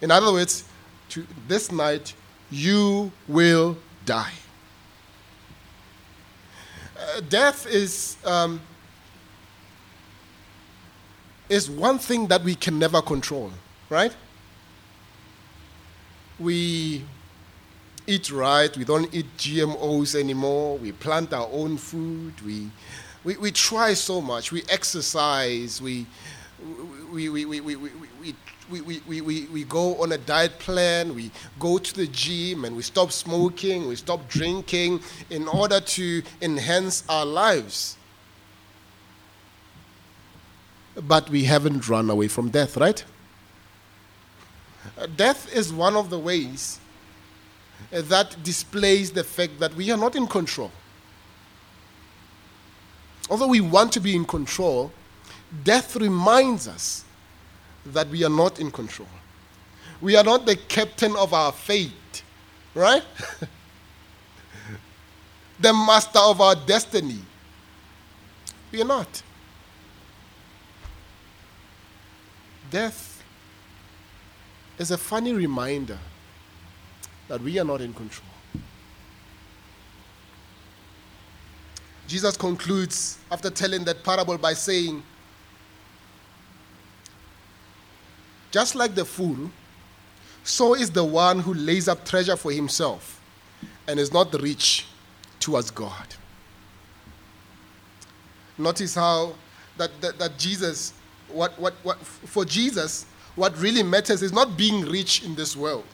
In 0.00 0.10
other 0.10 0.32
words, 0.32 0.64
to 1.10 1.26
this 1.46 1.72
night, 1.72 2.14
you 2.50 3.12
will 3.26 3.76
die. 4.04 4.32
Uh, 6.98 7.20
death 7.28 7.66
is 7.66 8.16
um, 8.24 8.60
is 11.48 11.70
one 11.70 11.98
thing 11.98 12.26
that 12.26 12.42
we 12.42 12.54
can 12.54 12.78
never 12.78 13.00
control, 13.00 13.52
right? 13.88 14.14
We 16.38 17.04
eat 18.06 18.30
right, 18.30 18.74
we 18.76 18.84
don't 18.84 19.12
eat 19.14 19.26
GMOs 19.36 20.18
anymore, 20.18 20.78
we 20.78 20.92
plant 20.92 21.32
our 21.32 21.48
own 21.52 21.76
food, 21.76 22.40
we, 22.44 22.70
we, 23.22 23.36
we 23.36 23.50
try 23.50 23.92
so 23.94 24.20
much, 24.20 24.50
we 24.50 24.62
exercise, 24.70 25.82
we, 25.82 26.06
we, 27.12 27.28
we, 27.28 27.44
we, 27.44 27.60
we, 27.60 27.76
we, 27.76 27.76
we, 27.76 27.90
we, 28.20 28.34
we, 28.70 28.80
we, 28.80 29.20
we 29.20 29.46
we 29.46 29.64
go 29.64 30.00
on 30.02 30.12
a 30.12 30.18
diet 30.18 30.58
plan, 30.58 31.14
we 31.14 31.30
go 31.58 31.78
to 31.78 31.94
the 31.94 32.06
gym, 32.06 32.64
and 32.64 32.76
we 32.76 32.82
stop 32.82 33.12
smoking, 33.12 33.88
we 33.88 33.96
stop 33.96 34.28
drinking 34.28 35.00
in 35.30 35.48
order 35.48 35.80
to 35.80 36.22
enhance 36.42 37.04
our 37.08 37.26
lives. 37.26 37.96
But 40.96 41.30
we 41.30 41.44
haven't 41.44 41.88
run 41.88 42.10
away 42.10 42.28
from 42.28 42.50
death, 42.50 42.76
right? 42.76 43.04
Death 45.16 45.52
is 45.54 45.72
one 45.72 45.96
of 45.96 46.10
the 46.10 46.18
ways 46.18 46.80
that 47.90 48.42
displays 48.42 49.12
the 49.12 49.24
fact 49.24 49.60
that 49.60 49.74
we 49.74 49.90
are 49.90 49.96
not 49.96 50.16
in 50.16 50.26
control. 50.26 50.70
Although 53.30 53.48
we 53.48 53.60
want 53.60 53.92
to 53.92 54.00
be 54.00 54.16
in 54.16 54.24
control, 54.24 54.90
death 55.62 55.96
reminds 55.96 56.66
us 56.66 57.04
that 57.86 58.08
we 58.08 58.24
are 58.24 58.30
not 58.30 58.60
in 58.60 58.70
control. 58.70 59.08
We 60.00 60.16
are 60.16 60.24
not 60.24 60.46
the 60.46 60.56
captain 60.56 61.16
of 61.16 61.32
our 61.34 61.52
fate, 61.52 62.22
right? 62.74 63.02
the 65.60 65.72
master 65.72 66.20
of 66.20 66.40
our 66.40 66.54
destiny. 66.54 67.18
We 68.70 68.82
are 68.82 68.86
not. 68.86 69.22
Death 72.70 73.24
is 74.78 74.90
a 74.90 74.98
funny 74.98 75.32
reminder 75.32 75.98
that 77.28 77.40
we 77.40 77.58
are 77.58 77.64
not 77.64 77.80
in 77.80 77.92
control. 77.92 78.28
Jesus 82.06 82.36
concludes 82.36 83.18
after 83.30 83.50
telling 83.50 83.84
that 83.84 84.02
parable 84.02 84.38
by 84.38 84.54
saying, 84.54 85.02
Just 88.50 88.74
like 88.74 88.94
the 88.94 89.04
fool, 89.04 89.50
so 90.44 90.74
is 90.74 90.90
the 90.90 91.04
one 91.04 91.40
who 91.40 91.54
lays 91.54 91.88
up 91.88 92.04
treasure 92.04 92.36
for 92.36 92.50
himself 92.50 93.20
and 93.86 94.00
is 94.00 94.12
not 94.12 94.32
rich 94.40 94.86
towards 95.40 95.70
God. 95.70 96.06
Notice 98.56 98.94
how 98.94 99.34
that, 99.76 99.90
that, 100.00 100.18
that 100.18 100.38
Jesus, 100.38 100.92
what, 101.28 101.58
what, 101.58 101.74
what, 101.82 101.98
for 101.98 102.44
Jesus, 102.44 103.06
what 103.36 103.56
really 103.58 103.82
matters 103.82 104.22
is 104.22 104.32
not 104.32 104.56
being 104.56 104.84
rich 104.84 105.22
in 105.22 105.34
this 105.34 105.56
world. 105.56 105.84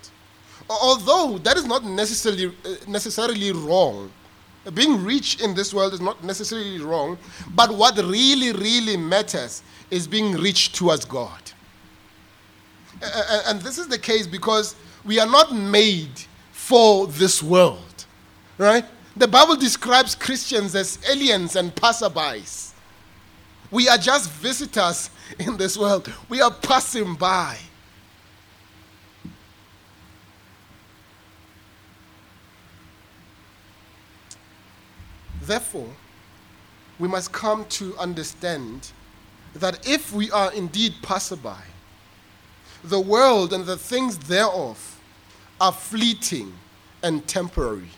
Although 0.68 1.38
that 1.38 1.56
is 1.56 1.66
not 1.66 1.84
necessarily, 1.84 2.46
uh, 2.46 2.74
necessarily 2.88 3.52
wrong. 3.52 4.10
Being 4.72 5.04
rich 5.04 5.42
in 5.42 5.54
this 5.54 5.74
world 5.74 5.92
is 5.92 6.00
not 6.00 6.24
necessarily 6.24 6.80
wrong, 6.80 7.18
but 7.54 7.74
what 7.74 7.98
really, 7.98 8.52
really 8.52 8.96
matters 8.96 9.62
is 9.90 10.06
being 10.06 10.32
rich 10.32 10.72
towards 10.72 11.04
God. 11.04 11.38
And 13.46 13.60
this 13.60 13.78
is 13.78 13.88
the 13.88 13.98
case 13.98 14.26
because 14.26 14.74
we 15.04 15.18
are 15.18 15.26
not 15.26 15.54
made 15.54 16.12
for 16.52 17.06
this 17.06 17.42
world, 17.42 18.06
right? 18.58 18.84
The 19.16 19.28
Bible 19.28 19.56
describes 19.56 20.14
Christians 20.14 20.74
as 20.74 20.98
aliens 21.08 21.56
and 21.56 21.74
passerbys. 21.74 22.72
We 23.70 23.88
are 23.88 23.98
just 23.98 24.30
visitors 24.30 25.10
in 25.38 25.56
this 25.56 25.76
world, 25.76 26.12
we 26.28 26.40
are 26.40 26.50
passing 26.50 27.14
by. 27.14 27.58
Therefore, 35.42 35.90
we 36.98 37.08
must 37.08 37.32
come 37.32 37.66
to 37.66 37.96
understand 37.98 38.92
that 39.54 39.86
if 39.86 40.12
we 40.12 40.30
are 40.30 40.52
indeed 40.52 40.94
passerby, 41.02 41.73
the 42.84 43.00
world 43.00 43.52
and 43.52 43.64
the 43.64 43.76
things 43.76 44.18
thereof 44.18 45.00
are 45.60 45.72
fleeting 45.72 46.52
and 47.02 47.26
temporary. 47.26 47.88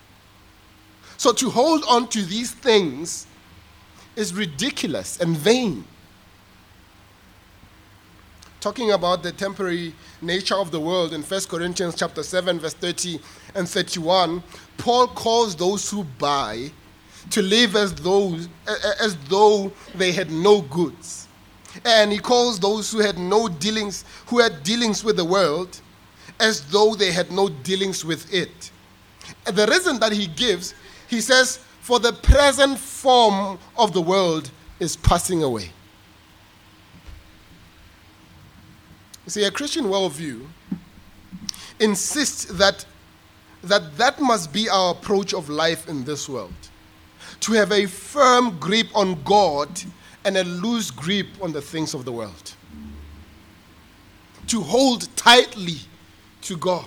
So 1.16 1.33
to 1.33 1.51
hold 1.51 1.85
on 1.88 2.09
to 2.09 2.22
these 2.22 2.53
things 2.53 3.27
is 4.14 4.35
ridiculous 4.35 5.20
and 5.20 5.37
vain. 5.37 5.85
Talking 8.61 8.92
about 8.92 9.22
the 9.22 9.33
temporary 9.33 9.94
nature 10.20 10.57
of 10.57 10.70
the 10.70 10.81
world 10.81 11.12
in 11.12 11.22
1 11.22 11.40
Corinthians 11.49 11.94
chapter 11.94 12.22
7 12.22 12.59
verse 12.59 12.75
30 12.75 13.20
and 13.55 13.68
31, 13.68 14.42
Paul 14.79 15.07
calls 15.09 15.55
those 15.55 15.90
who 15.90 16.05
buy 16.18 16.70
to 17.31 17.42
live 17.42 17.77
as 17.77 17.94
though, 17.94 18.37
as 19.01 19.16
though 19.29 19.72
they 19.94 20.12
had 20.12 20.31
no 20.31 20.62
goods. 20.62 21.26
And 21.85 22.12
he 22.12 22.19
calls 22.19 22.59
those 22.59 22.91
who 22.91 23.01
had 23.01 23.19
no 23.19 23.49
dealings, 23.49 24.05
who 24.27 24.41
had 24.41 24.62
dealings 24.62 25.05
with 25.05 25.17
the 25.17 25.25
world, 25.25 25.81
as 26.41 26.67
though 26.67 26.95
they 26.95 27.12
had 27.12 27.31
no 27.31 27.49
dealings 27.49 28.05
with 28.05 28.33
it. 28.33 28.71
And 29.47 29.57
the 29.57 29.67
reason 29.67 29.99
that 30.01 30.12
he 30.12 30.27
gives, 30.27 30.75
he 31.09 31.21
says, 31.21 31.61
for 31.81 32.01
the 32.01 32.12
present 32.12 32.79
form 32.79 33.59
of 33.77 33.93
the 33.93 34.01
world 34.01 34.51
is 34.81 34.97
passing 34.97 35.43
away. 35.43 35.71
You 39.25 39.31
see, 39.31 39.45
a 39.45 39.51
Christian 39.51 39.85
worldview 39.85 40.47
insists 41.81 42.45
that, 42.47 42.85
that 43.62 43.97
that 43.97 44.21
must 44.21 44.53
be 44.53 44.69
our 44.69 44.93
approach 44.93 45.35
of 45.35 45.49
life 45.49 45.89
in 45.89 46.05
this 46.05 46.29
world 46.29 46.53
to 47.41 47.53
have 47.53 47.73
a 47.73 47.87
firm 47.87 48.59
grip 48.59 48.87
on 48.95 49.23
God 49.25 49.69
and 50.27 50.37
a 50.37 50.45
loose 50.45 50.91
grip 50.91 51.29
on 51.41 51.53
the 51.53 51.62
things 51.62 51.95
of 51.95 52.05
the 52.05 52.12
world. 52.12 52.53
To 54.49 54.61
hold 54.61 55.09
tightly 55.17 55.77
to 56.43 56.57
God. 56.57 56.85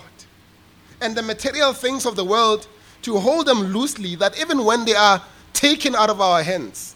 And 1.00 1.16
the 1.16 1.22
material 1.22 1.72
things 1.72 2.06
of 2.06 2.14
the 2.14 2.24
world, 2.24 2.68
to 3.02 3.18
hold 3.18 3.46
them 3.46 3.72
loosely, 3.72 4.14
that 4.16 4.38
even 4.38 4.64
when 4.64 4.84
they 4.84 4.94
are 4.94 5.20
taken 5.52 5.96
out 5.96 6.10
of 6.10 6.20
our 6.20 6.42
hands, 6.42 6.94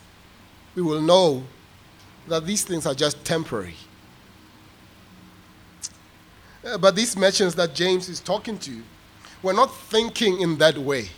we 0.77 0.83
will 0.83 1.01
know 1.01 1.43
that 2.29 2.47
these 2.47 2.63
things 2.63 2.87
are 2.87 2.95
just 2.95 3.25
temporary. 3.25 3.77
Uh, 6.65 6.79
but 6.79 6.95
these 6.95 7.17
merchants 7.17 7.55
that 7.55 7.75
James 7.75 8.09
is 8.09 8.21
talking 8.21 8.59
to 8.59 8.83
were 9.43 9.53
not 9.53 9.75
thinking 9.75 10.41
in 10.41 10.57
that 10.59 10.79
way. 10.79 11.09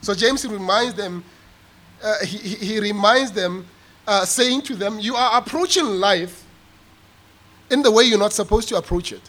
So 0.00 0.14
James 0.14 0.46
reminds 0.46 0.94
them 0.94 1.24
uh, 2.02 2.24
he, 2.24 2.38
he 2.38 2.80
reminds 2.80 3.32
them, 3.32 3.66
uh, 4.08 4.24
saying 4.24 4.62
to 4.62 4.74
them, 4.74 4.98
You 4.98 5.14
are 5.14 5.38
approaching 5.38 5.84
life 5.84 6.44
in 7.70 7.82
the 7.82 7.90
way 7.90 8.04
you're 8.04 8.18
not 8.18 8.32
supposed 8.32 8.68
to 8.70 8.76
approach 8.76 9.12
it. 9.12 9.20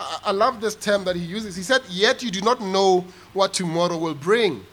I, 0.00 0.18
I 0.24 0.30
love 0.32 0.62
this 0.62 0.74
term 0.74 1.04
that 1.04 1.14
he 1.14 1.22
uses. 1.22 1.54
He 1.54 1.62
said, 1.62 1.82
Yet 1.90 2.22
you 2.22 2.30
do 2.30 2.40
not 2.40 2.60
know 2.60 3.04
what 3.34 3.52
tomorrow 3.52 3.98
will 3.98 4.14
bring. 4.14 4.64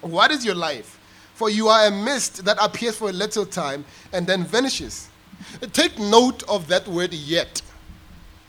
What 0.00 0.32
is 0.32 0.44
your 0.44 0.56
life? 0.56 0.98
For 1.34 1.48
you 1.48 1.68
are 1.68 1.86
a 1.86 1.90
mist 1.90 2.44
that 2.44 2.58
appears 2.60 2.96
for 2.96 3.08
a 3.08 3.12
little 3.12 3.46
time 3.46 3.84
and 4.12 4.26
then 4.26 4.44
vanishes. 4.44 5.08
Take 5.72 5.98
note 5.98 6.42
of 6.48 6.66
that 6.68 6.86
word 6.88 7.14
yet. 7.14 7.62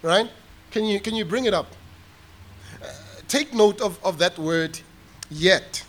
Right? 0.02 0.30
Can 0.72 0.86
you, 0.86 1.00
can 1.00 1.16
you 1.16 1.26
bring 1.26 1.46
it 1.46 1.54
up? 1.54 1.68
Uh, 2.82 2.88
take 3.28 3.54
note 3.54 3.82
of, 3.82 4.04
of 4.04 4.18
that 4.18 4.38
word 4.40 4.80
yet. 5.30 5.84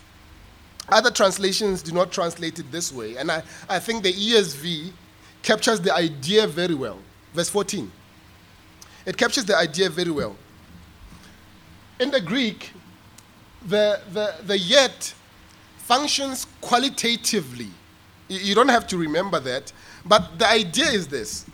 Other 0.89 1.11
translations 1.11 1.81
do 1.81 1.91
not 1.91 2.11
translate 2.11 2.59
it 2.59 2.71
this 2.71 2.93
way. 2.93 3.17
And 3.17 3.31
I, 3.31 3.43
I 3.69 3.79
think 3.79 4.03
the 4.03 4.13
ESV 4.13 4.91
captures 5.43 5.81
the 5.81 5.93
idea 5.93 6.47
very 6.47 6.75
well. 6.75 6.99
Verse 7.33 7.49
14. 7.49 7.91
It 9.05 9.17
captures 9.17 9.45
the 9.45 9.55
idea 9.55 9.89
very 9.89 10.11
well. 10.11 10.35
In 11.99 12.11
the 12.11 12.21
Greek, 12.21 12.71
the, 13.65 13.99
the, 14.13 14.35
the 14.45 14.57
yet 14.57 15.13
functions 15.77 16.45
qualitatively. 16.61 17.69
You 18.29 18.55
don't 18.55 18.69
have 18.69 18.87
to 18.87 18.97
remember 18.97 19.39
that. 19.39 19.71
But 20.05 20.37
the 20.37 20.47
idea 20.47 20.87
is 20.87 21.07
this 21.07 21.45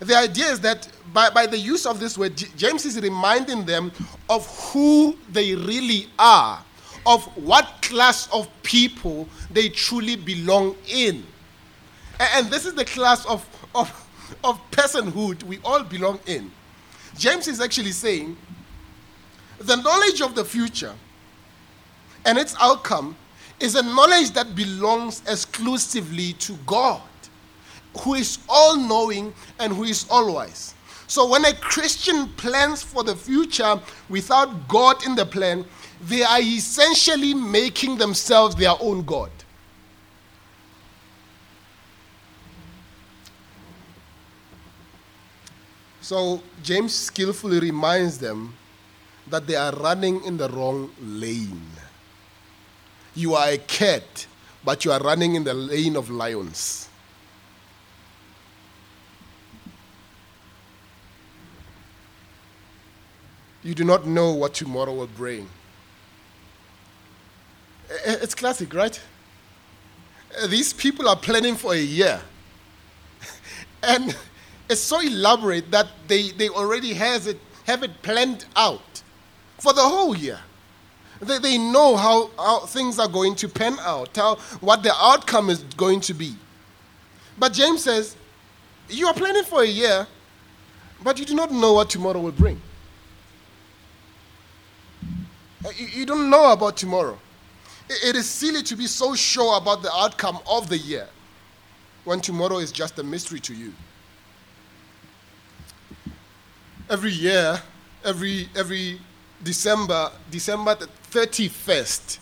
the 0.00 0.16
idea 0.16 0.46
is 0.46 0.60
that 0.60 0.88
by, 1.12 1.30
by 1.30 1.46
the 1.46 1.58
use 1.58 1.86
of 1.86 2.00
this 2.00 2.18
word, 2.18 2.36
James 2.56 2.84
is 2.84 3.00
reminding 3.00 3.64
them 3.64 3.92
of 4.28 4.46
who 4.72 5.16
they 5.30 5.54
really 5.54 6.08
are 6.18 6.62
of 7.06 7.24
what 7.36 7.82
class 7.82 8.28
of 8.32 8.48
people 8.62 9.28
they 9.50 9.68
truly 9.68 10.16
belong 10.16 10.76
in. 10.86 11.24
And 12.18 12.46
this 12.48 12.64
is 12.64 12.74
the 12.74 12.84
class 12.84 13.24
of, 13.26 13.46
of, 13.74 13.90
of 14.42 14.60
personhood 14.70 15.42
we 15.42 15.58
all 15.64 15.82
belong 15.82 16.20
in. 16.26 16.50
James 17.16 17.48
is 17.48 17.60
actually 17.60 17.92
saying 17.92 18.36
the 19.58 19.76
knowledge 19.76 20.20
of 20.20 20.34
the 20.34 20.44
future 20.44 20.94
and 22.24 22.38
its 22.38 22.56
outcome 22.60 23.16
is 23.60 23.74
a 23.74 23.82
knowledge 23.82 24.30
that 24.30 24.54
belongs 24.54 25.22
exclusively 25.26 26.32
to 26.34 26.54
God. 26.66 27.02
who 28.00 28.14
is 28.14 28.38
all 28.48 28.76
knowing 28.76 29.32
and 29.58 29.72
who 29.72 29.84
is 29.84 30.06
all 30.10 30.34
wise. 30.34 30.74
So 31.06 31.28
when 31.28 31.44
a 31.44 31.52
Christian 31.54 32.28
plans 32.30 32.82
for 32.82 33.04
the 33.04 33.14
future 33.14 33.80
without 34.08 34.68
God 34.68 35.04
in 35.04 35.14
the 35.14 35.26
plan, 35.26 35.64
they 36.06 36.22
are 36.22 36.40
essentially 36.40 37.32
making 37.32 37.96
themselves 37.96 38.54
their 38.54 38.74
own 38.80 39.02
God. 39.04 39.30
So 46.00 46.42
James 46.62 46.94
skillfully 46.94 47.60
reminds 47.60 48.18
them 48.18 48.54
that 49.28 49.46
they 49.46 49.56
are 49.56 49.72
running 49.72 50.22
in 50.24 50.36
the 50.36 50.50
wrong 50.50 50.90
lane. 51.00 51.62
You 53.14 53.34
are 53.34 53.48
a 53.48 53.58
cat, 53.58 54.26
but 54.62 54.84
you 54.84 54.92
are 54.92 55.00
running 55.00 55.34
in 55.34 55.44
the 55.44 55.54
lane 55.54 55.96
of 55.96 56.10
lions. 56.10 56.90
You 63.62 63.74
do 63.74 63.84
not 63.84 64.06
know 64.06 64.32
what 64.32 64.52
tomorrow 64.52 64.92
will 64.92 65.06
bring. 65.06 65.48
It's 68.06 68.34
classic, 68.34 68.72
right? 68.74 69.00
These 70.48 70.72
people 70.72 71.08
are 71.08 71.16
planning 71.16 71.54
for 71.54 71.74
a 71.74 71.78
year. 71.78 72.20
and 73.82 74.16
it's 74.68 74.80
so 74.80 75.00
elaborate 75.00 75.70
that 75.70 75.88
they, 76.08 76.30
they 76.30 76.48
already 76.48 76.94
has 76.94 77.26
it, 77.26 77.38
have 77.66 77.82
it 77.82 78.02
planned 78.02 78.46
out 78.56 79.02
for 79.58 79.72
the 79.72 79.82
whole 79.82 80.16
year. 80.16 80.40
They, 81.20 81.38
they 81.38 81.58
know 81.58 81.96
how, 81.96 82.30
how 82.36 82.60
things 82.66 82.98
are 82.98 83.08
going 83.08 83.34
to 83.36 83.48
pan 83.48 83.76
out, 83.80 84.16
how, 84.16 84.36
what 84.60 84.82
the 84.82 84.92
outcome 84.94 85.50
is 85.50 85.62
going 85.76 86.00
to 86.02 86.14
be. 86.14 86.34
But 87.38 87.52
James 87.52 87.84
says, 87.84 88.16
You 88.88 89.06
are 89.06 89.14
planning 89.14 89.44
for 89.44 89.62
a 89.62 89.66
year, 89.66 90.06
but 91.02 91.18
you 91.18 91.24
do 91.24 91.34
not 91.34 91.52
know 91.52 91.74
what 91.74 91.90
tomorrow 91.90 92.20
will 92.20 92.32
bring. 92.32 92.60
Uh, 95.64 95.70
you, 95.76 95.86
you 95.86 96.06
don't 96.06 96.28
know 96.28 96.52
about 96.52 96.76
tomorrow. 96.76 97.18
It, 97.88 98.16
is 98.16 98.28
silly 98.28 98.62
to 98.62 98.76
be 98.76 98.86
so 98.86 99.14
sure 99.14 99.58
about 99.58 99.82
the 99.82 99.92
outcome 99.92 100.38
of 100.46 100.68
the 100.68 100.78
year 100.78 101.08
when 102.04 102.20
tomorrow 102.20 102.58
is 102.58 102.72
just 102.72 102.98
a 102.98 103.02
mystery 103.02 103.40
to 103.40 103.54
you 103.54 103.72
every 106.90 107.12
year, 107.12 107.60
every, 108.04 108.48
every 108.56 109.00
December, 109.42 110.10
December 110.30 110.76
31st, 111.10 112.18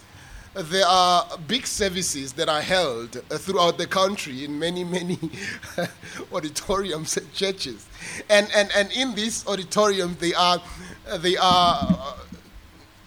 there 0.55 0.87
are 0.87 1.27
big 1.46 1.66
services 1.66 2.33
that 2.35 2.48
are 2.48 2.61
held 2.61 3.16
uh, 3.16 3.38
throughout 3.38 3.79
the 3.79 3.87
country 3.87 4.44
in 4.44 4.59
many, 4.59 4.85
many 4.85 5.18
auditoriums 6.33 7.16
and 7.16 7.33
churches. 7.33 7.87
And, 8.29 8.48
and, 8.55 8.70
and 8.77 8.92
in 8.92 9.14
these 9.14 9.46
auditoriums, 9.46 10.16
they 10.18 10.35
are, 10.35 10.61
they 11.18 11.37
are 11.38 12.16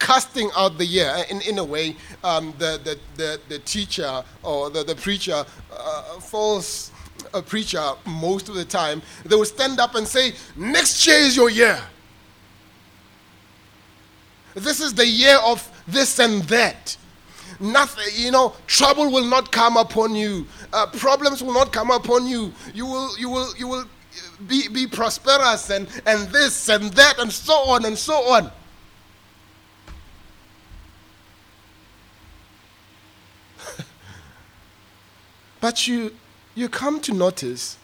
casting 0.05 0.51
out 0.55 0.77
the 0.77 0.85
year. 0.85 1.15
In, 1.31 1.41
in 1.41 1.57
a 1.57 1.63
way, 1.63 1.95
um, 2.23 2.53
the, 2.59 2.79
the, 2.83 2.99
the, 3.17 3.39
the, 3.49 3.59
teacher 3.59 4.23
or 4.43 4.69
the, 4.69 4.83
the 4.83 4.95
preacher 4.95 5.43
uh, 5.73 6.19
falls 6.19 6.91
a 7.33 7.41
preacher 7.41 7.81
most 8.05 8.47
of 8.47 8.55
the 8.55 8.65
time, 8.65 9.01
they 9.25 9.35
will 9.35 9.45
stand 9.45 9.79
up 9.79 9.95
and 9.95 10.07
say, 10.07 10.33
Next 10.55 11.05
year 11.07 11.17
is 11.17 11.35
your 11.35 11.49
year. 11.49 11.79
This 14.53 14.79
is 14.79 14.93
the 14.93 15.07
year 15.07 15.37
of 15.43 15.67
this 15.87 16.19
and 16.19 16.43
that. 16.43 16.95
Nothing, 17.59 18.05
you 18.13 18.31
know, 18.31 18.53
trouble 18.67 19.11
will 19.11 19.25
not 19.25 19.51
come 19.51 19.75
upon 19.75 20.13
you. 20.13 20.45
Uh, 20.71 20.85
problems 20.87 21.41
will 21.41 21.53
not 21.53 21.73
come 21.73 21.89
upon 21.89 22.27
you. 22.27 22.53
You 22.73 22.85
will, 22.85 23.17
you 23.17 23.29
will, 23.29 23.55
you 23.57 23.67
will 23.67 23.85
be, 24.47 24.67
be 24.67 24.85
prosperous 24.85 25.71
and, 25.71 25.87
and 26.05 26.29
this 26.29 26.69
and 26.69 26.91
that 26.93 27.17
and 27.17 27.31
so 27.31 27.53
on 27.53 27.85
and 27.85 27.97
so 27.97 28.13
on. 28.13 28.51
But 35.65 35.87
you 35.87 36.11
you 36.53 36.69
come 36.69 36.99
to 36.99 37.11
notice 37.11 37.79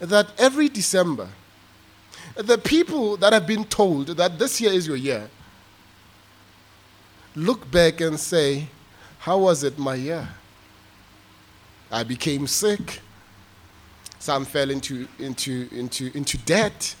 that 0.00 0.26
every 0.36 0.68
December, 0.68 1.28
the 2.34 2.58
people 2.58 3.16
that 3.18 3.32
have 3.32 3.46
been 3.46 3.64
told 3.66 4.08
that 4.08 4.36
this 4.36 4.60
year 4.60 4.72
is 4.72 4.88
your 4.88 4.96
year 4.96 5.30
look 7.36 7.70
back 7.70 8.00
and 8.00 8.18
say, 8.18 8.66
How 9.18 9.38
was 9.38 9.62
it 9.62 9.78
my 9.78 9.94
year? 9.94 10.28
I 11.88 12.02
became 12.02 12.48
sick. 12.48 13.00
Some 14.18 14.44
fell 14.44 14.68
into, 14.70 15.06
into, 15.20 15.68
into, 15.70 16.10
into 16.16 16.36
debt. 16.38 16.96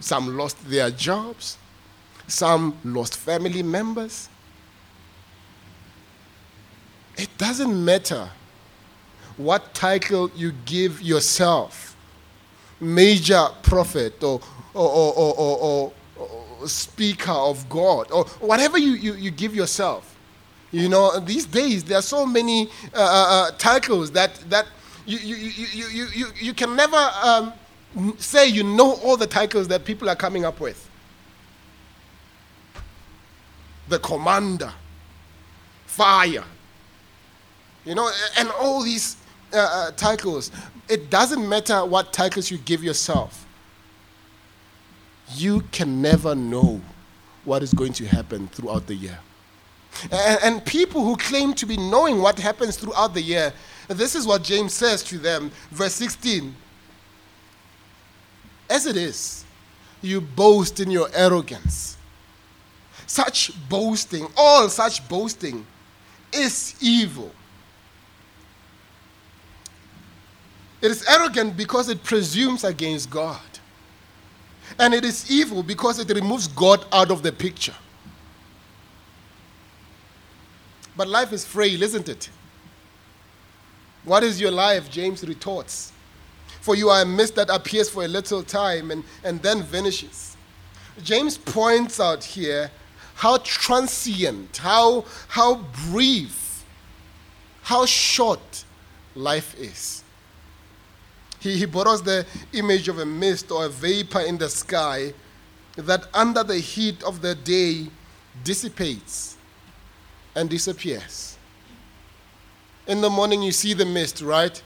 Some 0.00 0.38
lost 0.38 0.56
their 0.70 0.90
jobs. 0.90 1.58
Some 2.28 2.78
lost 2.82 3.14
family 3.18 3.62
members. 3.62 4.30
It 7.18 7.28
doesn't 7.36 7.84
matter 7.84 8.30
what 9.44 9.74
title 9.74 10.30
you 10.34 10.52
give 10.64 11.02
yourself 11.02 11.96
major 12.80 13.48
prophet 13.62 14.22
or, 14.22 14.40
or, 14.74 15.14
or, 15.14 15.34
or, 15.38 15.92
or 16.16 16.68
speaker 16.68 17.32
of 17.32 17.68
God 17.68 18.10
or 18.10 18.24
whatever 18.40 18.78
you, 18.78 18.92
you, 18.92 19.14
you 19.14 19.30
give 19.30 19.54
yourself. 19.54 20.16
You 20.72 20.88
know, 20.88 21.18
these 21.18 21.46
days 21.46 21.84
there 21.84 21.98
are 21.98 22.02
so 22.02 22.24
many 22.24 22.68
uh, 22.94 22.98
uh, 22.98 23.00
uh 23.00 23.50
titles 23.58 24.10
that, 24.12 24.34
that 24.48 24.66
you, 25.04 25.18
you, 25.18 25.36
you, 25.36 25.86
you, 25.88 26.06
you, 26.14 26.26
you 26.36 26.54
can 26.54 26.76
never 26.76 27.10
um, 27.22 27.52
say 28.18 28.46
you 28.46 28.62
know 28.62 28.94
all 29.02 29.16
the 29.16 29.26
titles 29.26 29.68
that 29.68 29.84
people 29.84 30.08
are 30.08 30.16
coming 30.16 30.44
up 30.44 30.60
with. 30.60 30.88
The 33.88 33.98
commander, 33.98 34.72
fire, 35.86 36.44
you 37.84 37.94
know, 37.94 38.08
and 38.38 38.48
all 38.50 38.82
these 38.82 39.16
uh, 39.52 39.56
uh, 39.56 39.90
titles. 39.92 40.50
It 40.88 41.10
doesn't 41.10 41.48
matter 41.48 41.84
what 41.84 42.12
titles 42.12 42.50
you 42.50 42.58
give 42.58 42.82
yourself. 42.82 43.46
You 45.34 45.62
can 45.72 46.02
never 46.02 46.34
know 46.34 46.80
what 47.44 47.62
is 47.62 47.72
going 47.72 47.92
to 47.94 48.06
happen 48.06 48.48
throughout 48.48 48.86
the 48.86 48.94
year. 48.94 49.18
And, 50.10 50.38
and 50.42 50.64
people 50.64 51.04
who 51.04 51.16
claim 51.16 51.54
to 51.54 51.66
be 51.66 51.76
knowing 51.76 52.20
what 52.20 52.38
happens 52.38 52.76
throughout 52.76 53.14
the 53.14 53.22
year, 53.22 53.52
this 53.88 54.14
is 54.14 54.26
what 54.26 54.42
James 54.42 54.72
says 54.72 55.02
to 55.04 55.18
them, 55.18 55.50
verse 55.70 55.94
16. 55.94 56.54
As 58.68 58.86
it 58.86 58.96
is, 58.96 59.44
you 60.02 60.20
boast 60.20 60.80
in 60.80 60.90
your 60.90 61.08
arrogance. 61.12 61.96
Such 63.06 63.50
boasting, 63.68 64.28
all 64.36 64.68
such 64.68 65.06
boasting, 65.08 65.66
is 66.32 66.76
evil. 66.80 67.32
It 70.80 70.90
is 70.90 71.04
arrogant 71.06 71.56
because 71.56 71.88
it 71.88 72.02
presumes 72.02 72.64
against 72.64 73.10
God. 73.10 73.40
And 74.78 74.94
it 74.94 75.04
is 75.04 75.30
evil 75.30 75.62
because 75.62 75.98
it 75.98 76.08
removes 76.08 76.48
God 76.48 76.84
out 76.92 77.10
of 77.10 77.22
the 77.22 77.32
picture. 77.32 77.74
But 80.96 81.08
life 81.08 81.32
is 81.32 81.44
frail, 81.44 81.82
isn't 81.82 82.08
it? 82.08 82.30
What 84.04 84.22
is 84.22 84.40
your 84.40 84.50
life? 84.50 84.90
James 84.90 85.26
retorts. 85.26 85.92
For 86.60 86.74
you 86.74 86.88
are 86.88 87.02
a 87.02 87.06
mist 87.06 87.34
that 87.36 87.50
appears 87.50 87.90
for 87.90 88.04
a 88.04 88.08
little 88.08 88.42
time 88.42 88.90
and, 88.90 89.04
and 89.24 89.42
then 89.42 89.62
vanishes. 89.62 90.36
James 91.02 91.38
points 91.38 92.00
out 92.00 92.22
here 92.22 92.70
how 93.14 93.38
transient, 93.38 94.56
how, 94.58 95.04
how 95.28 95.56
brief, 95.88 96.64
how 97.62 97.84
short 97.86 98.64
life 99.14 99.58
is. 99.58 99.99
He, 101.40 101.56
he 101.56 101.64
borrows 101.64 102.02
the 102.02 102.26
image 102.52 102.88
of 102.88 102.98
a 102.98 103.06
mist 103.06 103.50
or 103.50 103.64
a 103.64 103.68
vapor 103.68 104.20
in 104.20 104.38
the 104.38 104.48
sky 104.48 105.12
that 105.76 106.06
under 106.12 106.44
the 106.44 106.58
heat 106.58 107.02
of 107.02 107.22
the 107.22 107.34
day 107.34 107.86
dissipates 108.44 109.36
and 110.36 110.48
disappears. 110.50 111.38
In 112.86 113.00
the 113.00 113.10
morning, 113.10 113.42
you 113.42 113.52
see 113.52 113.72
the 113.72 113.86
mist, 113.86 114.20
right? 114.20 114.62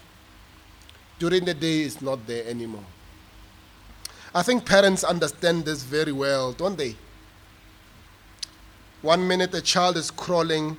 During 1.19 1.45
the 1.45 1.55
day, 1.55 1.83
it's 1.83 2.03
not 2.03 2.27
there 2.27 2.45
anymore. 2.47 2.85
I 4.35 4.43
think 4.43 4.67
parents 4.67 5.05
understand 5.05 5.65
this 5.65 5.85
very 5.85 6.11
well, 6.11 6.53
don't 6.53 6.77
they? 6.77 6.97
One 9.03 9.27
minute, 9.29 9.55
a 9.55 9.61
child 9.61 9.97
is 9.97 10.11
crawling 10.11 10.77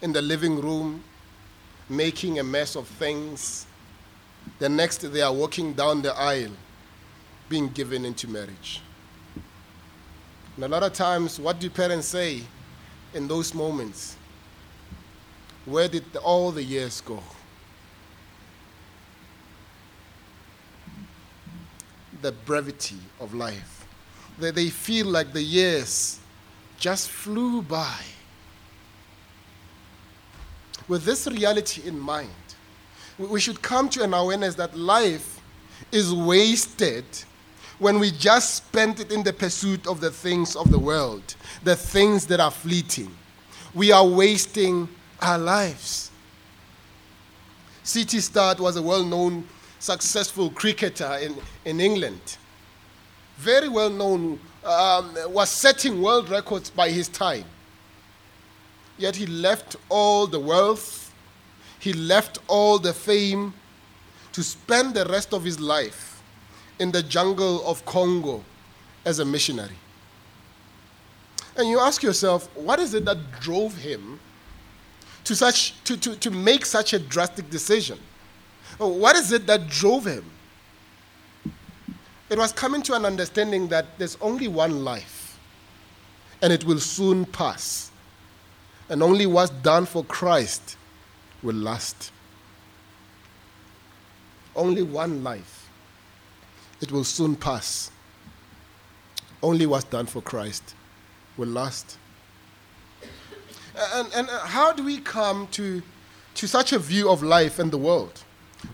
in 0.00 0.12
the 0.12 0.22
living 0.22 0.60
room, 0.60 1.04
making 1.90 2.38
a 2.38 2.44
mess 2.44 2.74
of 2.74 2.86
things 2.86 3.66
the 4.60 4.68
next, 4.68 4.98
they 4.98 5.22
are 5.22 5.32
walking 5.32 5.72
down 5.72 6.02
the 6.02 6.14
aisle 6.14 6.52
being 7.48 7.68
given 7.68 8.04
into 8.04 8.28
marriage. 8.28 8.80
And 10.54 10.64
a 10.64 10.68
lot 10.68 10.84
of 10.84 10.92
times, 10.92 11.40
what 11.40 11.58
do 11.58 11.68
parents 11.68 12.06
say 12.06 12.42
in 13.14 13.26
those 13.26 13.52
moments? 13.54 14.16
Where 15.64 15.88
did 15.88 16.04
all 16.16 16.52
the 16.52 16.62
years 16.62 17.00
go? 17.00 17.20
the 22.22 22.32
brevity 22.32 22.98
of 23.18 23.34
life. 23.34 23.86
They, 24.38 24.50
they 24.50 24.68
feel 24.68 25.06
like 25.06 25.32
the 25.32 25.42
years 25.42 26.18
just 26.78 27.10
flew 27.10 27.62
by. 27.62 27.98
With 30.88 31.04
this 31.04 31.26
reality 31.26 31.86
in 31.86 31.98
mind, 31.98 32.30
we 33.28 33.40
should 33.40 33.60
come 33.60 33.88
to 33.90 34.02
an 34.02 34.14
awareness 34.14 34.54
that 34.54 34.76
life 34.76 35.40
is 35.92 36.14
wasted 36.14 37.04
when 37.78 37.98
we 37.98 38.10
just 38.10 38.56
spend 38.56 39.00
it 39.00 39.10
in 39.10 39.22
the 39.22 39.32
pursuit 39.32 39.86
of 39.86 40.00
the 40.00 40.10
things 40.10 40.54
of 40.54 40.70
the 40.70 40.78
world, 40.78 41.34
the 41.64 41.76
things 41.76 42.26
that 42.26 42.40
are 42.40 42.50
fleeting. 42.50 43.10
We 43.74 43.92
are 43.92 44.06
wasting 44.06 44.88
our 45.20 45.38
lives. 45.38 46.10
C.T. 47.82 48.20
Studd 48.20 48.60
was 48.60 48.76
a 48.76 48.82
well 48.82 49.04
known, 49.04 49.44
successful 49.78 50.50
cricketer 50.50 51.18
in, 51.22 51.36
in 51.64 51.80
England. 51.80 52.36
Very 53.36 53.68
well 53.68 53.90
known, 53.90 54.38
um, 54.64 55.16
was 55.28 55.48
setting 55.48 56.02
world 56.02 56.28
records 56.28 56.68
by 56.68 56.90
his 56.90 57.08
time. 57.08 57.44
Yet 58.98 59.16
he 59.16 59.26
left 59.26 59.76
all 59.88 60.26
the 60.26 60.38
wealth, 60.38 60.99
he 61.80 61.94
left 61.94 62.38
all 62.46 62.78
the 62.78 62.92
fame 62.92 63.54
to 64.32 64.42
spend 64.44 64.94
the 64.94 65.06
rest 65.06 65.32
of 65.32 65.42
his 65.42 65.58
life 65.58 66.22
in 66.78 66.92
the 66.92 67.02
jungle 67.02 67.66
of 67.66 67.84
Congo 67.86 68.44
as 69.04 69.18
a 69.18 69.24
missionary. 69.24 69.76
And 71.56 71.68
you 71.68 71.80
ask 71.80 72.02
yourself, 72.02 72.54
what 72.54 72.78
is 72.78 72.94
it 72.94 73.04
that 73.06 73.18
drove 73.40 73.76
him 73.76 74.20
to, 75.24 75.34
such, 75.34 75.82
to, 75.84 75.96
to, 75.96 76.16
to 76.16 76.30
make 76.30 76.64
such 76.64 76.92
a 76.92 76.98
drastic 76.98 77.50
decision? 77.50 77.98
What 78.78 79.16
is 79.16 79.32
it 79.32 79.46
that 79.46 79.68
drove 79.68 80.06
him? 80.06 80.24
It 82.28 82.38
was 82.38 82.52
coming 82.52 82.82
to 82.82 82.94
an 82.94 83.04
understanding 83.04 83.68
that 83.68 83.98
there's 83.98 84.16
only 84.20 84.48
one 84.48 84.84
life, 84.84 85.38
and 86.42 86.52
it 86.52 86.64
will 86.64 86.78
soon 86.78 87.24
pass. 87.24 87.90
And 88.88 89.02
only 89.02 89.26
what's 89.26 89.50
done 89.50 89.86
for 89.86 90.04
Christ 90.04 90.76
will 91.42 91.56
last. 91.56 92.12
Only 94.54 94.82
one 94.82 95.22
life. 95.22 95.68
It 96.80 96.90
will 96.92 97.04
soon 97.04 97.36
pass. 97.36 97.90
Only 99.42 99.66
what's 99.66 99.84
done 99.84 100.06
for 100.06 100.20
Christ 100.20 100.74
will 101.36 101.48
last. 101.48 101.96
And, 103.94 104.08
and 104.14 104.28
uh, 104.28 104.40
how 104.40 104.72
do 104.72 104.84
we 104.84 104.98
come 104.98 105.46
to, 105.52 105.82
to 106.34 106.48
such 106.48 106.72
a 106.72 106.78
view 106.78 107.10
of 107.10 107.22
life 107.22 107.58
and 107.58 107.70
the 107.70 107.78
world? 107.78 108.22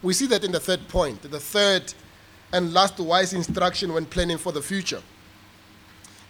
We 0.02 0.14
see 0.14 0.26
that 0.26 0.42
in 0.42 0.52
the 0.52 0.60
third 0.60 0.88
point, 0.88 1.22
the 1.22 1.38
third 1.38 1.94
and 2.52 2.72
last 2.72 2.98
wise 2.98 3.32
instruction 3.32 3.92
when 3.92 4.06
planning 4.06 4.38
for 4.38 4.52
the 4.52 4.62
future 4.62 5.02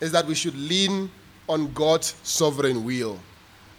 is 0.01 0.13
that 0.13 0.27
we 0.27 0.35
should 0.35 0.57
lean 0.57 1.11
on 1.49 1.73
God's 1.73 2.15
sovereign 2.23 2.85
will. 2.85 3.19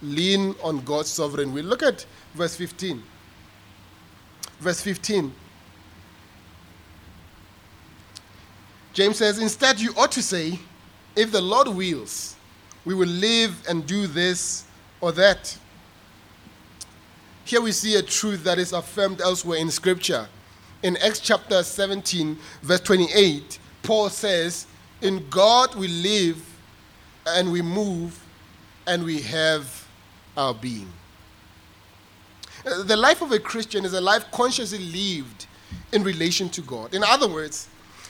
Lean 0.01 0.55
on 0.63 0.83
God's 0.83 1.09
sovereign 1.09 1.53
will. 1.53 1.65
Look 1.65 1.83
at 1.83 2.05
verse 2.33 2.55
15. 2.55 3.01
Verse 4.59 4.81
15. 4.81 5.33
James 8.93 9.17
says, 9.17 9.39
Instead, 9.39 9.79
you 9.79 9.93
ought 9.97 10.11
to 10.11 10.23
say, 10.23 10.59
If 11.15 11.31
the 11.31 11.41
Lord 11.41 11.67
wills, 11.67 12.35
we 12.85 12.95
will 12.95 13.07
live 13.07 13.55
and 13.67 13.85
do 13.85 14.07
this 14.07 14.65
or 15.01 15.11
that. 15.13 15.57
Here 17.45 17.61
we 17.61 17.71
see 17.71 17.95
a 17.95 18.01
truth 18.01 18.43
that 18.43 18.59
is 18.59 18.73
affirmed 18.73 19.21
elsewhere 19.21 19.59
in 19.59 19.71
Scripture. 19.71 20.27
In 20.83 20.97
Acts 20.97 21.19
chapter 21.19 21.63
17, 21.63 22.37
verse 22.61 22.81
28, 22.81 23.59
Paul 23.83 24.09
says, 24.09 24.67
In 25.01 25.27
God 25.29 25.75
we 25.75 25.87
live 25.87 26.43
and 27.25 27.51
we 27.51 27.61
move 27.61 28.19
and 28.85 29.03
we 29.03 29.21
have 29.21 29.86
our 30.37 30.53
being. 30.53 30.91
Uh, 32.65 32.83
the 32.83 32.95
life 32.95 33.21
of 33.21 33.31
a 33.31 33.39
Christian 33.39 33.83
is 33.83 33.93
a 33.93 34.01
life 34.01 34.25
consciously 34.31 34.79
lived 34.79 35.47
in 35.91 36.03
relation 36.03 36.49
to 36.49 36.61
God. 36.61 36.93
In 36.93 37.03
other 37.03 37.27
words, 37.27 37.67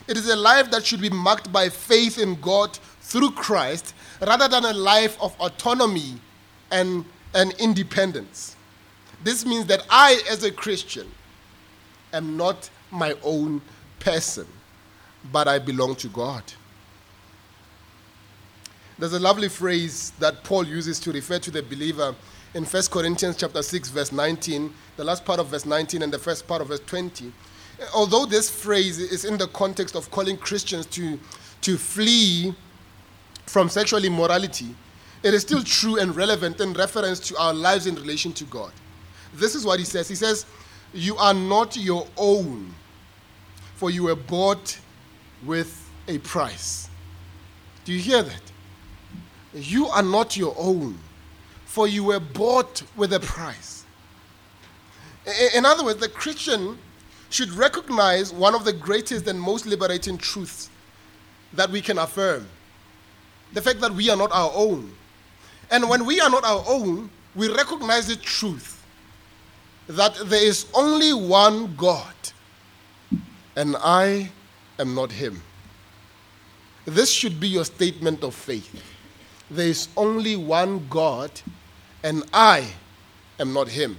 it 0.07 0.17
is 0.17 0.29
a 0.29 0.35
life 0.35 0.69
that 0.71 0.85
should 0.85 1.01
be 1.01 1.09
marked 1.09 1.51
by 1.51 1.69
faith 1.69 2.17
in 2.17 2.39
God 2.39 2.77
through 3.01 3.31
Christ 3.31 3.93
rather 4.21 4.47
than 4.47 4.65
a 4.65 4.73
life 4.73 5.19
of 5.21 5.35
autonomy 5.39 6.15
and, 6.71 7.05
and 7.33 7.53
independence. 7.53 8.55
This 9.23 9.45
means 9.45 9.65
that 9.67 9.85
I, 9.89 10.21
as 10.29 10.43
a 10.43 10.51
Christian, 10.51 11.09
am 12.13 12.37
not 12.37 12.69
my 12.91 13.15
own 13.23 13.61
person, 13.99 14.47
but 15.31 15.47
I 15.47 15.59
belong 15.59 15.95
to 15.95 16.07
God. 16.07 16.43
There's 18.99 19.13
a 19.13 19.19
lovely 19.19 19.49
phrase 19.49 20.11
that 20.19 20.43
Paul 20.43 20.65
uses 20.65 20.99
to 21.01 21.11
refer 21.11 21.39
to 21.39 21.51
the 21.51 21.61
believer 21.61 22.15
in 22.53 22.65
1 22.65 22.83
Corinthians 22.89 23.37
chapter 23.37 23.61
6 23.61 23.89
verse 23.89 24.11
19, 24.11 24.73
the 24.95 25.03
last 25.03 25.23
part 25.25 25.39
of 25.39 25.47
verse 25.47 25.65
19 25.65 26.01
and 26.01 26.11
the 26.11 26.17
first 26.17 26.47
part 26.47 26.61
of 26.61 26.69
verse 26.69 26.81
20 26.85 27.31
although 27.93 28.25
this 28.25 28.49
phrase 28.49 28.99
is 28.99 29.25
in 29.25 29.37
the 29.37 29.47
context 29.47 29.95
of 29.95 30.09
calling 30.11 30.37
Christians 30.37 30.85
to, 30.87 31.19
to 31.61 31.77
flee 31.77 32.53
from 33.45 33.69
sexual 33.69 34.03
immorality, 34.03 34.75
it 35.23 35.33
is 35.33 35.41
still 35.41 35.63
true 35.63 35.99
and 35.99 36.15
relevant 36.15 36.59
in 36.59 36.73
reference 36.73 37.19
to 37.21 37.37
our 37.37 37.53
lives 37.53 37.87
in 37.87 37.95
relation 37.95 38.33
to 38.33 38.43
God. 38.45 38.71
This 39.33 39.55
is 39.55 39.65
what 39.65 39.79
he 39.79 39.85
says. 39.85 40.07
He 40.07 40.15
says, 40.15 40.45
You 40.93 41.17
are 41.17 41.33
not 41.33 41.75
your 41.77 42.07
own, 42.17 42.73
for 43.75 43.89
you 43.89 44.03
were 44.03 44.15
bought 44.15 44.79
with 45.45 45.89
a 46.07 46.17
price. 46.19 46.89
Do 47.85 47.93
you 47.93 47.99
hear 47.99 48.23
that? 48.23 48.41
You 49.57 49.87
are 49.87 50.03
not 50.03 50.37
your 50.37 50.55
own, 50.57 50.97
for 51.65 51.87
you 51.87 52.03
were 52.03 52.19
bought 52.19 52.83
with 52.95 53.13
a 53.13 53.19
price. 53.19 53.85
In 55.55 55.65
other 55.65 55.83
words, 55.83 55.99
the 55.99 56.09
Christian 56.09 56.77
should 57.29 57.51
recognize 57.51 58.31
one 58.31 58.55
of 58.55 58.63
the 58.63 58.73
greatest 58.73 59.27
and 59.27 59.39
most 59.39 59.65
liberating 59.65 60.17
truths 60.17 60.69
that 61.53 61.69
we 61.69 61.81
can 61.81 61.97
affirm 61.97 62.47
the 63.53 63.61
fact 63.61 63.79
that 63.81 63.91
we 63.91 64.09
are 64.09 64.17
not 64.17 64.31
our 64.31 64.51
own. 64.53 64.91
And 65.71 65.89
when 65.89 66.05
we 66.05 66.19
are 66.19 66.29
not 66.29 66.43
our 66.43 66.63
own, 66.67 67.09
we 67.35 67.53
recognize 67.53 68.07
the 68.07 68.15
truth 68.15 68.85
that 69.87 70.15
there 70.25 70.43
is 70.43 70.65
only 70.73 71.13
one 71.13 71.75
God, 71.75 72.13
and 73.55 73.75
I 73.79 74.29
am 74.79 74.95
not 74.95 75.11
Him. 75.11 75.41
This 76.85 77.09
should 77.09 77.39
be 77.39 77.47
your 77.47 77.65
statement 77.65 78.23
of 78.23 78.33
faith. 78.33 78.81
There 79.49 79.67
is 79.67 79.87
only 79.95 80.35
one 80.35 80.87
God, 80.89 81.31
and 82.03 82.23
I 82.33 82.67
am 83.39 83.53
not 83.53 83.67
Him. 83.67 83.97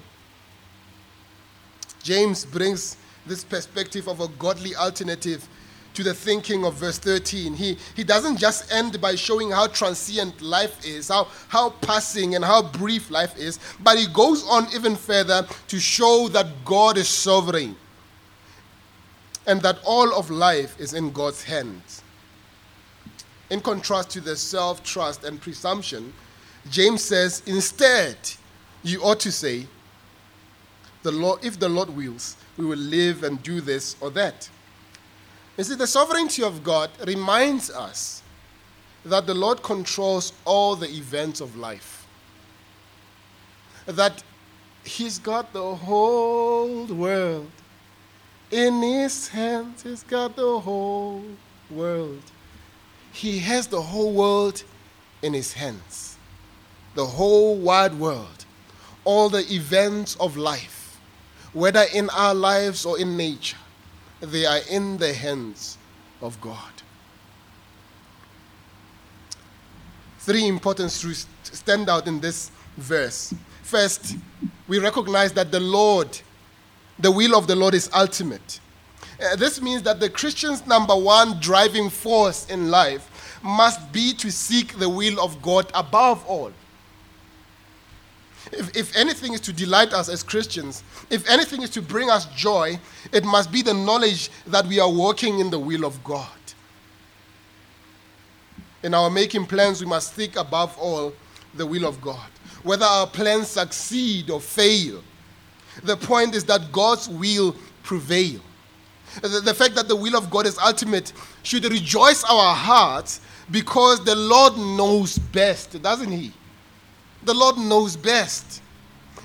James 2.02 2.44
brings 2.44 2.96
this 3.26 3.44
perspective 3.44 4.08
of 4.08 4.20
a 4.20 4.28
godly 4.28 4.74
alternative 4.76 5.48
to 5.94 6.02
the 6.02 6.14
thinking 6.14 6.64
of 6.64 6.74
verse 6.74 6.98
13. 6.98 7.54
He, 7.54 7.76
he 7.96 8.04
doesn't 8.04 8.38
just 8.38 8.72
end 8.72 9.00
by 9.00 9.14
showing 9.14 9.50
how 9.50 9.66
transient 9.66 10.40
life 10.40 10.86
is, 10.86 11.08
how, 11.08 11.26
how 11.48 11.70
passing 11.70 12.34
and 12.34 12.44
how 12.44 12.62
brief 12.62 13.10
life 13.10 13.36
is, 13.36 13.58
but 13.80 13.98
he 13.98 14.06
goes 14.12 14.46
on 14.48 14.68
even 14.74 14.94
further 14.94 15.46
to 15.66 15.80
show 15.80 16.28
that 16.28 16.64
God 16.64 16.98
is 16.98 17.08
sovereign 17.08 17.74
and 19.46 19.60
that 19.62 19.80
all 19.84 20.14
of 20.14 20.30
life 20.30 20.78
is 20.78 20.94
in 20.94 21.10
God's 21.10 21.42
hands. 21.42 22.02
In 23.50 23.60
contrast 23.60 24.10
to 24.10 24.20
the 24.20 24.36
self 24.36 24.82
trust 24.82 25.24
and 25.24 25.40
presumption, 25.40 26.12
James 26.70 27.02
says, 27.02 27.42
instead, 27.46 28.16
you 28.82 29.02
ought 29.02 29.20
to 29.20 29.32
say, 29.32 29.66
the 31.02 31.12
Lord, 31.12 31.44
if 31.44 31.58
the 31.58 31.68
Lord 31.68 31.90
wills, 31.90 32.36
we 32.56 32.66
will 32.66 32.78
live 32.78 33.22
and 33.22 33.42
do 33.42 33.60
this 33.60 33.96
or 34.00 34.10
that. 34.10 34.48
You 35.56 35.64
see, 35.64 35.74
the 35.74 35.86
sovereignty 35.86 36.42
of 36.42 36.62
God 36.62 36.90
reminds 37.06 37.70
us 37.70 38.22
that 39.04 39.26
the 39.26 39.34
Lord 39.34 39.62
controls 39.62 40.32
all 40.44 40.76
the 40.76 40.88
events 40.88 41.40
of 41.40 41.56
life. 41.56 42.06
That 43.86 44.22
He's 44.84 45.18
got 45.18 45.52
the 45.52 45.74
whole 45.74 46.84
world 46.86 47.50
in 48.50 48.82
His 48.82 49.28
hands, 49.28 49.82
He's 49.82 50.02
got 50.02 50.36
the 50.36 50.60
whole 50.60 51.22
world. 51.70 52.22
He 53.12 53.38
has 53.40 53.66
the 53.66 53.82
whole 53.82 54.12
world 54.12 54.62
in 55.22 55.34
His 55.34 55.52
hands. 55.52 56.16
The 56.94 57.06
whole 57.06 57.56
wide 57.56 57.94
world. 57.94 58.44
All 59.04 59.28
the 59.28 59.44
events 59.52 60.16
of 60.16 60.36
life 60.36 60.78
whether 61.52 61.84
in 61.94 62.10
our 62.10 62.34
lives 62.34 62.84
or 62.84 62.98
in 62.98 63.16
nature, 63.16 63.56
they 64.20 64.46
are 64.46 64.60
in 64.70 64.98
the 64.98 65.12
hands 65.12 65.78
of 66.20 66.40
God. 66.40 66.72
Three 70.20 70.46
important 70.46 70.96
truths 70.98 71.26
stand 71.42 71.88
out 71.88 72.06
in 72.06 72.20
this 72.20 72.50
verse. 72.76 73.32
First, 73.62 74.16
we 74.66 74.78
recognize 74.78 75.32
that 75.32 75.50
the 75.50 75.60
Lord, 75.60 76.20
the 76.98 77.10
will 77.10 77.36
of 77.36 77.46
the 77.46 77.56
Lord 77.56 77.74
is 77.74 77.88
ultimate. 77.94 78.60
Uh, 79.20 79.36
this 79.36 79.60
means 79.60 79.82
that 79.82 79.98
the 79.98 80.08
Christian's 80.08 80.66
number 80.66 80.94
one 80.94 81.40
driving 81.40 81.90
force 81.90 82.48
in 82.48 82.70
life 82.70 83.40
must 83.42 83.92
be 83.92 84.12
to 84.14 84.30
seek 84.30 84.78
the 84.78 84.88
will 84.88 85.20
of 85.20 85.40
God 85.42 85.70
above 85.74 86.24
all. 86.26 86.52
If, 88.52 88.76
if 88.76 88.96
anything 88.96 89.34
is 89.34 89.40
to 89.42 89.52
delight 89.52 89.92
us 89.92 90.08
as 90.08 90.22
Christians, 90.22 90.82
if 91.10 91.28
anything 91.28 91.62
is 91.62 91.70
to 91.70 91.82
bring 91.82 92.10
us 92.10 92.26
joy, 92.26 92.78
it 93.12 93.24
must 93.24 93.52
be 93.52 93.62
the 93.62 93.74
knowledge 93.74 94.30
that 94.46 94.66
we 94.66 94.80
are 94.80 94.90
walking 94.90 95.40
in 95.40 95.50
the 95.50 95.58
will 95.58 95.84
of 95.84 96.02
God. 96.04 96.28
In 98.82 98.94
our 98.94 99.10
making 99.10 99.46
plans, 99.46 99.80
we 99.80 99.86
must 99.86 100.14
seek 100.14 100.36
above 100.36 100.76
all 100.78 101.12
the 101.54 101.66
will 101.66 101.84
of 101.84 102.00
God. 102.00 102.30
Whether 102.62 102.86
our 102.86 103.06
plans 103.06 103.48
succeed 103.48 104.30
or 104.30 104.40
fail, 104.40 105.02
the 105.82 105.96
point 105.96 106.34
is 106.34 106.44
that 106.44 106.72
God's 106.72 107.08
will 107.08 107.54
prevail. 107.82 108.40
The, 109.22 109.40
the 109.44 109.54
fact 109.54 109.74
that 109.74 109.88
the 109.88 109.96
will 109.96 110.16
of 110.16 110.30
God 110.30 110.46
is 110.46 110.58
ultimate 110.58 111.12
should 111.42 111.64
rejoice 111.64 112.24
our 112.24 112.54
hearts 112.54 113.20
because 113.50 114.04
the 114.04 114.14
Lord 114.14 114.56
knows 114.56 115.18
best, 115.18 115.80
doesn't 115.82 116.10
He? 116.10 116.32
The 117.24 117.34
Lord 117.34 117.58
knows 117.58 117.96
best. 117.96 118.62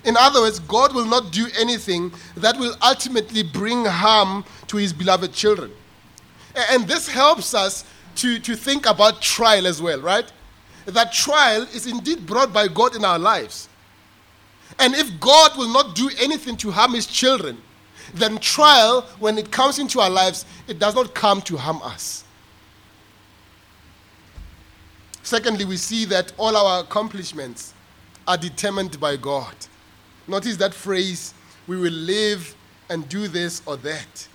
In 0.05 0.17
other 0.17 0.41
words, 0.41 0.59
God 0.59 0.93
will 0.93 1.05
not 1.05 1.31
do 1.31 1.47
anything 1.57 2.11
that 2.35 2.57
will 2.57 2.75
ultimately 2.81 3.43
bring 3.43 3.85
harm 3.85 4.43
to 4.67 4.77
His 4.77 4.91
beloved 4.91 5.33
children. 5.33 5.71
And 6.55 6.87
this 6.87 7.07
helps 7.07 7.53
us 7.53 7.85
to, 8.15 8.39
to 8.39 8.55
think 8.55 8.85
about 8.85 9.21
trial 9.21 9.65
as 9.65 9.81
well, 9.81 10.01
right? 10.01 10.31
That 10.85 11.13
trial 11.13 11.63
is 11.73 11.87
indeed 11.87 12.25
brought 12.25 12.53
by 12.53 12.67
God 12.67 12.95
in 12.95 13.05
our 13.05 13.17
lives. 13.17 13.69
And 14.79 14.93
if 14.93 15.19
God 15.19 15.57
will 15.57 15.69
not 15.69 15.95
do 15.95 16.09
anything 16.19 16.57
to 16.57 16.71
harm 16.71 16.93
His 16.93 17.07
children, 17.07 17.57
then 18.13 18.37
trial, 18.37 19.01
when 19.19 19.37
it 19.37 19.51
comes 19.51 19.79
into 19.79 19.99
our 19.99 20.09
lives, 20.09 20.45
it 20.67 20.79
does 20.79 20.95
not 20.95 21.13
come 21.13 21.41
to 21.43 21.57
harm 21.57 21.81
us. 21.81 22.23
Secondly, 25.23 25.65
we 25.65 25.77
see 25.77 26.05
that 26.05 26.33
all 26.37 26.55
our 26.55 26.81
accomplishments 26.81 27.73
are 28.27 28.37
determined 28.37 28.99
by 28.99 29.15
God. 29.15 29.55
Notice 30.27 30.57
that 30.57 30.73
phrase, 30.73 31.33
we 31.65 31.77
will 31.77 31.93
live 31.93 32.55
and 32.89 33.07
do 33.09 33.27
this 33.27 33.61
or 33.65 33.77
that. 33.77 34.27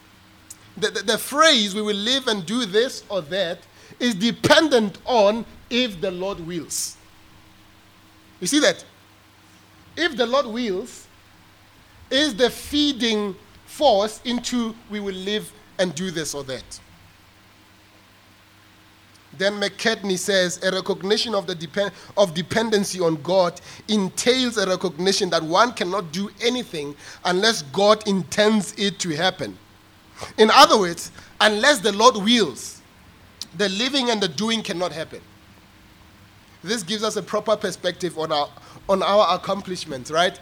The, 0.76 0.90
the, 0.90 1.02
the, 1.02 1.18
phrase, 1.18 1.74
we 1.74 1.82
will 1.82 1.96
live 1.96 2.26
and 2.26 2.44
do 2.46 2.64
this 2.64 3.04
or 3.08 3.20
that, 3.22 3.58
is 3.98 4.14
dependent 4.14 4.98
on 5.04 5.44
if 5.70 6.00
the 6.00 6.10
Lord 6.10 6.40
wills. 6.46 6.96
You 8.40 8.46
see 8.46 8.60
that? 8.60 8.84
If 9.96 10.16
the 10.16 10.26
Lord 10.26 10.46
wills, 10.46 11.06
is 12.10 12.34
the 12.34 12.48
feeding 12.48 13.34
force 13.68 14.22
into 14.24 14.74
we 14.90 14.98
will 14.98 15.14
live 15.14 15.52
and 15.78 15.94
do 15.94 16.10
this 16.10 16.34
or 16.34 16.42
that. 16.42 16.80
Then 19.36 19.60
McCartney 19.60 20.18
says 20.18 20.58
a 20.64 20.72
recognition 20.72 21.34
of, 21.34 21.46
the 21.46 21.54
depend- 21.54 21.92
of 22.16 22.34
dependency 22.34 22.98
on 22.98 23.22
God 23.22 23.60
entails 23.86 24.56
a 24.56 24.66
recognition 24.66 25.28
that 25.30 25.42
one 25.42 25.74
cannot 25.74 26.10
do 26.12 26.30
anything 26.42 26.96
unless 27.26 27.62
God 27.62 28.08
intends 28.08 28.72
it 28.78 28.98
to 29.00 29.14
happen. 29.14 29.56
In 30.38 30.50
other 30.50 30.78
words, 30.78 31.12
unless 31.40 31.78
the 31.78 31.92
Lord 31.92 32.16
wills, 32.16 32.80
the 33.58 33.68
living 33.68 34.10
and 34.10 34.20
the 34.20 34.28
doing 34.28 34.62
cannot 34.62 34.92
happen. 34.92 35.20
This 36.64 36.82
gives 36.82 37.04
us 37.04 37.16
a 37.16 37.22
proper 37.22 37.54
perspective 37.54 38.18
on 38.18 38.32
our, 38.32 38.48
on 38.88 39.02
our 39.02 39.36
accomplishments, 39.36 40.10
right? 40.10 40.40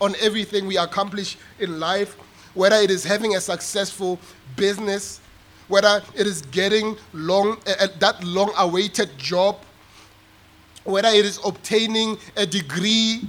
On 0.00 0.14
everything 0.20 0.66
we 0.66 0.78
accomplish 0.78 1.36
in 1.60 1.78
life, 1.78 2.16
whether 2.54 2.76
it 2.76 2.90
is 2.90 3.04
having 3.04 3.36
a 3.36 3.40
successful 3.40 4.18
business, 4.56 5.20
whether 5.68 6.02
it 6.14 6.26
is 6.26 6.42
getting 6.42 6.96
long, 7.12 7.58
uh, 7.66 7.86
that 7.98 8.22
long 8.24 8.52
awaited 8.58 9.16
job, 9.18 9.56
whether 10.84 11.08
it 11.08 11.24
is 11.24 11.38
obtaining 11.44 12.18
a 12.36 12.44
degree, 12.44 13.22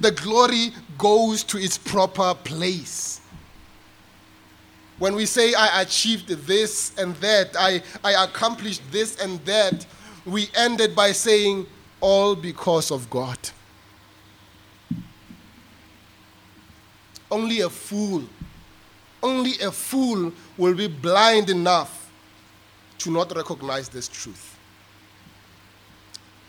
the 0.00 0.10
glory 0.12 0.72
goes 0.96 1.42
to 1.44 1.58
its 1.58 1.76
proper 1.76 2.34
place. 2.34 3.20
When 4.98 5.14
we 5.14 5.26
say, 5.26 5.54
I 5.54 5.82
achieved 5.82 6.28
this 6.28 6.96
and 6.98 7.14
that, 7.16 7.54
I, 7.58 7.82
I 8.02 8.24
accomplished 8.24 8.82
this 8.90 9.20
and 9.20 9.38
that, 9.44 9.86
we 10.24 10.48
ended 10.54 10.94
by 10.94 11.12
saying, 11.12 11.66
all 12.00 12.34
because 12.34 12.90
of 12.90 13.08
God. 13.08 13.38
Only 17.30 17.60
a 17.60 17.68
fool 17.68 18.24
only 19.22 19.58
a 19.60 19.70
fool 19.70 20.32
will 20.56 20.74
be 20.74 20.88
blind 20.88 21.50
enough 21.50 22.10
to 22.98 23.10
not 23.10 23.34
recognize 23.34 23.88
this 23.88 24.08
truth. 24.08 24.58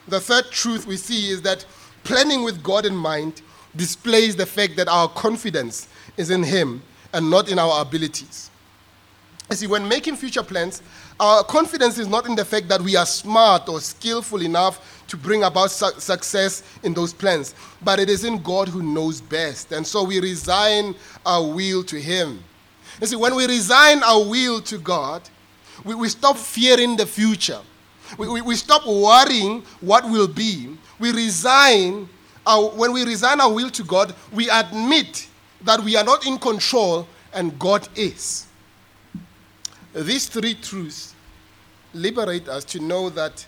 The 0.08 0.20
third 0.20 0.50
truth 0.52 0.88
we 0.88 0.98
see 0.98 1.30
is 1.30 1.42
that 1.44 1.66
planning 2.04 2.44
with 2.44 2.64
God 2.64 2.86
in 2.86 2.96
mind 2.96 3.42
displays 3.76 4.36
the 4.36 4.46
fact 4.46 4.76
that 4.78 4.88
our 4.88 5.08
confidence 5.10 5.88
is 6.18 6.32
in 6.32 6.44
Him 6.44 6.82
and 7.14 7.30
not 7.30 7.50
in 7.50 7.60
our 7.60 7.82
abilities. 7.82 8.50
You 9.50 9.56
see, 9.56 9.68
when 9.68 9.88
making 9.88 10.16
future 10.16 10.44
plans, 10.44 10.82
our 11.20 11.44
confidence 11.44 11.98
is 11.98 12.08
not 12.08 12.28
in 12.28 12.36
the 12.36 12.46
fact 12.46 12.68
that 12.70 12.82
we 12.82 12.96
are 12.96 13.06
smart 13.06 13.68
or 13.68 13.80
skillful 13.80 14.42
enough 14.42 15.04
to 15.08 15.18
bring 15.18 15.44
about 15.44 15.72
su- 15.72 16.00
success 16.00 16.64
in 16.84 16.94
those 16.94 17.14
plans, 17.14 17.56
but 17.84 18.00
it 18.00 18.10
is 18.10 18.24
in 18.24 18.42
God 18.42 18.68
who 18.68 18.84
knows 18.84 19.22
best. 19.22 19.72
And 19.72 19.86
so 19.86 20.04
we 20.04 20.20
resign 20.20 20.96
our 21.26 21.44
will 21.44 21.84
to 21.86 22.00
Him. 22.00 22.44
You 23.02 23.08
see, 23.08 23.16
when 23.16 23.36
we 23.36 23.48
resign 23.48 24.04
our 24.04 24.24
will 24.24 24.62
to 24.62 24.78
God, 24.78 25.22
we, 25.84 25.96
we 25.96 26.10
stop 26.10 26.38
fearing 26.38 26.98
the 26.98 27.06
future. 27.06 27.60
We, 28.18 28.28
we, 28.28 28.42
we 28.42 28.56
stop 28.56 28.86
worrying 28.86 29.64
what 29.82 30.04
will 30.10 30.28
be. 30.28 30.78
We 31.00 31.12
resign, 31.12 32.10
our, 32.46 32.70
when 32.70 32.92
we 32.92 33.06
resign 33.06 33.40
our 33.40 33.52
will 33.54 33.70
to 33.70 33.84
God, 33.84 34.14
we 34.34 34.50
admit 34.50 35.28
that 35.62 35.80
we 35.82 35.96
are 35.96 36.04
not 36.04 36.26
in 36.26 36.38
control 36.38 37.08
and 37.34 37.58
God 37.58 37.88
is. 37.96 38.48
These 39.94 40.28
three 40.28 40.56
truths 40.56 41.16
liberate 41.94 42.48
us 42.48 42.64
to 42.66 42.80
know 42.80 43.10
that 43.12 43.46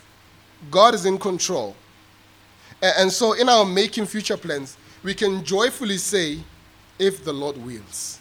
God 0.69 0.93
is 0.93 1.05
in 1.05 1.17
control. 1.17 1.75
And, 2.81 2.93
and 2.97 3.11
so, 3.11 3.33
in 3.33 3.49
our 3.49 3.65
making 3.65 4.05
future 4.05 4.37
plans, 4.37 4.77
we 5.03 5.13
can 5.13 5.43
joyfully 5.43 5.97
say, 5.97 6.39
if 6.99 7.23
the 7.23 7.33
Lord 7.33 7.57
wills. 7.57 8.19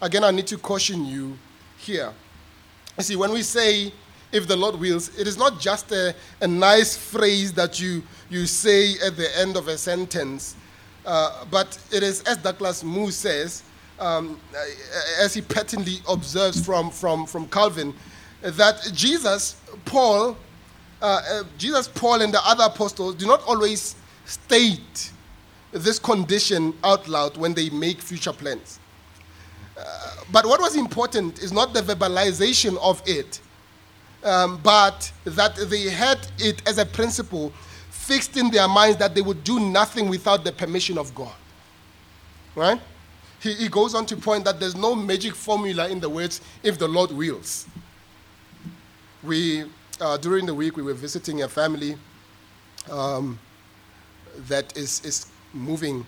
Again, 0.00 0.22
I 0.22 0.30
need 0.30 0.46
to 0.48 0.58
caution 0.58 1.04
you 1.04 1.36
here. 1.76 2.12
You 2.96 3.04
see, 3.04 3.16
when 3.16 3.32
we 3.32 3.42
say, 3.42 3.92
if 4.30 4.46
the 4.46 4.56
Lord 4.56 4.76
wills, 4.76 5.16
it 5.18 5.26
is 5.26 5.36
not 5.36 5.58
just 5.58 5.90
a, 5.90 6.14
a 6.40 6.46
nice 6.46 6.96
phrase 6.96 7.52
that 7.54 7.80
you, 7.80 8.02
you 8.28 8.46
say 8.46 8.94
at 9.04 9.16
the 9.16 9.28
end 9.38 9.56
of 9.56 9.68
a 9.68 9.78
sentence, 9.78 10.54
uh, 11.04 11.44
but 11.50 11.78
it 11.92 12.02
is, 12.02 12.22
as 12.24 12.36
Douglas 12.36 12.84
Moo 12.84 13.10
says, 13.10 13.62
um, 13.98 14.40
as 15.18 15.34
he 15.34 15.40
patently 15.40 15.96
observes 16.08 16.64
from, 16.64 16.90
from, 16.90 17.26
from 17.26 17.48
Calvin, 17.48 17.92
that 18.42 18.90
Jesus, 18.94 19.56
Paul, 19.84 20.36
uh, 21.02 21.20
uh, 21.28 21.42
Jesus, 21.56 21.88
Paul, 21.88 22.22
and 22.22 22.32
the 22.32 22.46
other 22.46 22.64
apostles 22.64 23.16
do 23.16 23.26
not 23.26 23.42
always 23.48 23.96
state 24.26 25.10
this 25.72 25.98
condition 25.98 26.74
out 26.84 27.08
loud 27.08 27.36
when 27.36 27.54
they 27.54 27.70
make 27.70 28.00
future 28.00 28.32
plans 28.32 28.77
but 30.32 30.46
what 30.46 30.60
was 30.60 30.76
important 30.76 31.38
is 31.40 31.52
not 31.52 31.72
the 31.72 31.80
verbalization 31.80 32.76
of 32.78 33.02
it, 33.06 33.40
um, 34.24 34.60
but 34.62 35.10
that 35.24 35.56
they 35.56 35.88
had 35.88 36.18
it 36.38 36.66
as 36.68 36.78
a 36.78 36.86
principle 36.86 37.52
fixed 37.90 38.36
in 38.36 38.50
their 38.50 38.68
minds 38.68 38.98
that 38.98 39.14
they 39.14 39.22
would 39.22 39.44
do 39.44 39.60
nothing 39.60 40.08
without 40.08 40.44
the 40.44 40.52
permission 40.52 40.98
of 40.98 41.14
God. 41.14 41.34
Right? 42.54 42.80
He, 43.40 43.54
he 43.54 43.68
goes 43.68 43.94
on 43.94 44.06
to 44.06 44.16
point 44.16 44.44
that 44.44 44.58
there's 44.58 44.74
no 44.74 44.94
magic 44.94 45.34
formula 45.34 45.88
in 45.88 46.00
the 46.00 46.08
words, 46.08 46.40
if 46.62 46.78
the 46.78 46.88
Lord 46.88 47.12
wills. 47.12 47.66
We, 49.22 49.64
uh, 50.00 50.16
during 50.16 50.46
the 50.46 50.54
week, 50.54 50.76
we 50.76 50.82
were 50.82 50.94
visiting 50.94 51.42
a 51.42 51.48
family 51.48 51.96
um, 52.90 53.38
that 54.48 54.76
is, 54.76 55.04
is 55.04 55.26
moving 55.52 56.04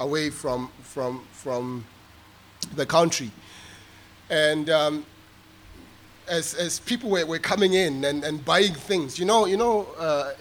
away 0.00 0.30
from, 0.30 0.70
from, 0.82 1.24
from 1.32 1.84
the 2.74 2.86
country. 2.86 3.30
And 4.30 4.68
um, 4.70 5.06
as, 6.28 6.54
as 6.54 6.80
people 6.80 7.10
were, 7.10 7.24
were 7.24 7.38
coming 7.38 7.74
in 7.74 8.04
and, 8.04 8.24
and 8.24 8.44
buying 8.44 8.74
things, 8.74 9.18
you 9.18 9.24
know, 9.24 9.46
you 9.46 9.56
know, 9.56 9.88
uh, 9.98 10.32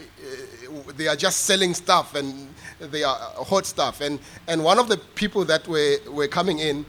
they 0.95 1.07
are 1.07 1.15
just 1.15 1.45
selling 1.45 1.74
stuff 1.74 2.15
and 2.15 2.49
they 2.80 3.03
are 3.03 3.15
hot 3.15 3.65
stuff. 3.65 4.01
And, 4.01 4.20
and 4.47 4.63
one 4.63 4.80
of 4.80 4.88
the 4.89 4.97
people 4.97 5.45
that 5.45 5.68
were, 5.68 5.97
were 6.09 6.28
coming 6.28 6.59
in 6.59 6.86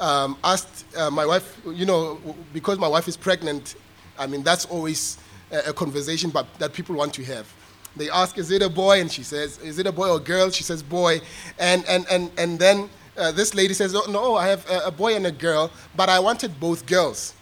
um, 0.00 0.36
asked 0.44 0.84
uh, 0.96 1.10
my 1.10 1.24
wife, 1.24 1.60
you 1.66 1.86
know, 1.86 2.20
because 2.52 2.78
my 2.78 2.88
wife 2.88 3.08
is 3.08 3.16
pregnant, 3.16 3.76
I 4.18 4.26
mean, 4.26 4.42
that's 4.42 4.66
always 4.66 5.18
a, 5.50 5.70
a 5.70 5.72
conversation 5.72 6.30
but, 6.30 6.46
that 6.58 6.72
people 6.72 6.94
want 6.94 7.14
to 7.14 7.24
have. 7.24 7.52
They 7.96 8.10
ask, 8.10 8.38
is 8.38 8.50
it 8.50 8.60
a 8.60 8.68
boy? 8.68 9.00
And 9.00 9.10
she 9.10 9.22
says, 9.22 9.58
is 9.58 9.78
it 9.78 9.86
a 9.86 9.92
boy 9.92 10.10
or 10.10 10.18
girl? 10.18 10.50
She 10.50 10.64
says, 10.64 10.82
boy. 10.82 11.20
And, 11.58 11.84
and, 11.86 12.04
and, 12.10 12.30
and 12.36 12.58
then 12.58 12.90
uh, 13.16 13.32
this 13.32 13.54
lady 13.54 13.74
says, 13.74 13.94
oh, 13.94 14.10
No, 14.10 14.34
I 14.34 14.48
have 14.48 14.66
a, 14.68 14.90
boy 14.90 15.14
and 15.14 15.26
a 15.26 15.32
girl, 15.32 15.70
but 15.96 16.08
I 16.08 16.18
wanted 16.18 16.58
both 16.58 16.86
girls. 16.86 17.34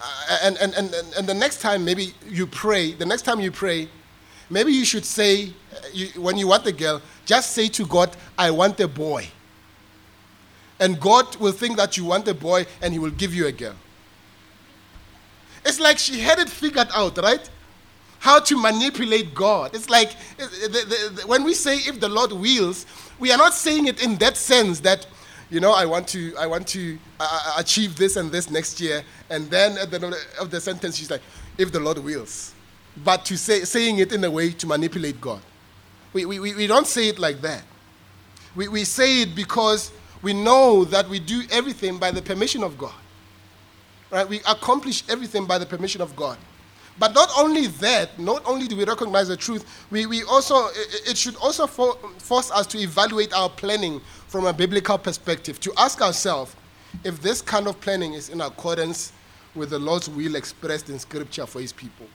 Uh, 0.00 0.38
and, 0.42 0.56
and, 0.58 0.74
and, 0.74 0.94
and 1.16 1.26
the 1.26 1.34
next 1.34 1.60
time, 1.60 1.84
maybe 1.84 2.14
you 2.28 2.46
pray, 2.46 2.92
the 2.92 3.06
next 3.06 3.22
time 3.22 3.40
you 3.40 3.50
pray, 3.50 3.88
maybe 4.48 4.72
you 4.72 4.84
should 4.84 5.04
say, 5.04 5.52
you, 5.92 6.08
when 6.20 6.36
you 6.36 6.46
want 6.48 6.64
the 6.64 6.72
girl, 6.72 7.02
just 7.26 7.52
say 7.52 7.68
to 7.68 7.86
God, 7.86 8.16
I 8.36 8.50
want 8.50 8.78
a 8.80 8.88
boy. 8.88 9.28
And 10.80 11.00
God 11.00 11.34
will 11.36 11.52
think 11.52 11.76
that 11.76 11.96
you 11.96 12.04
want 12.04 12.28
a 12.28 12.34
boy 12.34 12.66
and 12.80 12.92
He 12.92 12.98
will 12.98 13.10
give 13.10 13.34
you 13.34 13.46
a 13.46 13.52
girl. 13.52 13.74
It's 15.64 15.80
like 15.80 15.98
she 15.98 16.20
had 16.20 16.38
it 16.38 16.48
figured 16.48 16.88
out, 16.94 17.18
right? 17.18 17.48
How 18.20 18.40
to 18.40 18.56
manipulate 18.60 19.34
God. 19.34 19.74
It's 19.74 19.90
like 19.90 20.12
the, 20.38 21.24
when 21.26 21.44
we 21.44 21.54
say 21.54 21.76
if 21.76 22.00
the 22.00 22.08
Lord 22.08 22.32
wills, 22.32 22.86
we 23.18 23.32
are 23.32 23.38
not 23.38 23.54
saying 23.54 23.86
it 23.86 24.02
in 24.02 24.16
that 24.16 24.36
sense 24.36 24.80
that, 24.80 25.06
you 25.50 25.60
know, 25.60 25.72
I 25.72 25.84
want 25.86 26.06
to, 26.08 26.34
I 26.38 26.46
want 26.46 26.66
to 26.68 26.98
uh, 27.18 27.28
uh 27.30 27.54
achieve 27.58 27.96
this 27.96 28.16
and 28.16 28.30
this 28.30 28.50
next 28.50 28.80
year. 28.80 29.02
And 29.30 29.50
then 29.50 29.78
at 29.78 29.90
the 29.90 30.04
end 30.04 30.14
of 30.40 30.50
the 30.50 30.60
sentence, 30.60 30.96
she's 30.96 31.10
like, 31.10 31.22
if 31.56 31.72
the 31.72 31.80
Lord 31.80 31.98
wills. 31.98 32.54
But 33.04 33.24
to 33.26 33.36
say, 33.36 33.64
saying 33.64 33.98
it 33.98 34.12
in 34.12 34.24
a 34.24 34.30
way 34.30 34.50
to 34.50 34.66
manipulate 34.66 35.20
God. 35.20 35.40
We, 36.12 36.24
we, 36.24 36.38
we 36.40 36.66
don't 36.66 36.86
say 36.86 37.08
it 37.08 37.18
like 37.18 37.40
that. 37.42 37.62
We, 38.56 38.68
we 38.68 38.84
say 38.84 39.22
it 39.22 39.34
because 39.34 39.92
we 40.22 40.32
know 40.32 40.84
that 40.86 41.08
we 41.08 41.20
do 41.20 41.42
everything 41.50 41.98
by 41.98 42.10
the 42.10 42.22
permission 42.22 42.62
of 42.62 42.78
God. 42.78 42.94
Right? 44.10 44.28
We 44.28 44.40
accomplish 44.48 45.04
everything 45.08 45.44
by 45.44 45.58
the 45.58 45.66
permission 45.66 46.00
of 46.00 46.16
God. 46.16 46.38
But 46.98 47.14
not 47.14 47.30
only 47.38 47.68
that, 47.68 48.18
not 48.18 48.42
only 48.44 48.66
do 48.66 48.76
we 48.76 48.84
recognize 48.84 49.28
the 49.28 49.36
truth, 49.36 49.86
we, 49.90 50.06
we 50.06 50.24
also, 50.24 50.66
it, 50.68 51.10
it 51.10 51.16
should 51.16 51.36
also 51.36 51.66
for, 51.66 51.94
force 52.18 52.50
us 52.50 52.66
to 52.68 52.78
evaluate 52.78 53.32
our 53.32 53.48
planning 53.48 54.00
from 54.26 54.46
a 54.46 54.52
biblical 54.52 54.98
perspective, 54.98 55.60
to 55.60 55.72
ask 55.78 56.02
ourselves 56.02 56.56
if 57.04 57.20
this 57.22 57.40
kind 57.40 57.68
of 57.68 57.80
planning 57.80 58.14
is 58.14 58.30
in 58.30 58.40
accordance 58.40 59.12
with 59.54 59.70
the 59.70 59.78
Lord's 59.78 60.08
will 60.08 60.34
expressed 60.34 60.90
in 60.90 60.98
Scripture 60.98 61.46
for 61.46 61.60
His 61.60 61.72
people. 61.72 62.06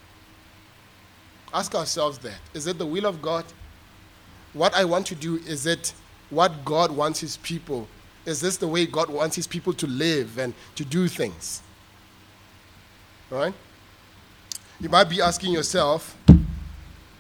Ask 1.53 1.75
ourselves 1.75 2.17
that. 2.19 2.39
Is 2.53 2.67
it 2.67 2.77
the 2.77 2.85
will 2.85 3.05
of 3.05 3.21
God? 3.21 3.45
What 4.53 4.73
I 4.75 4.85
want 4.85 5.05
to 5.07 5.15
do, 5.15 5.37
is 5.37 5.65
it 5.65 5.93
what 6.29 6.65
God 6.65 6.91
wants 6.91 7.19
His 7.19 7.37
people? 7.37 7.87
Is 8.25 8.41
this 8.41 8.57
the 8.57 8.67
way 8.67 8.85
God 8.85 9.09
wants 9.09 9.35
His 9.35 9.47
people 9.47 9.73
to 9.73 9.87
live 9.87 10.37
and 10.37 10.53
to 10.75 10.83
do 10.83 11.07
things? 11.07 11.61
Right? 13.29 13.53
You 14.79 14.89
might 14.89 15.05
be 15.05 15.21
asking 15.21 15.53
yourself, 15.53 16.17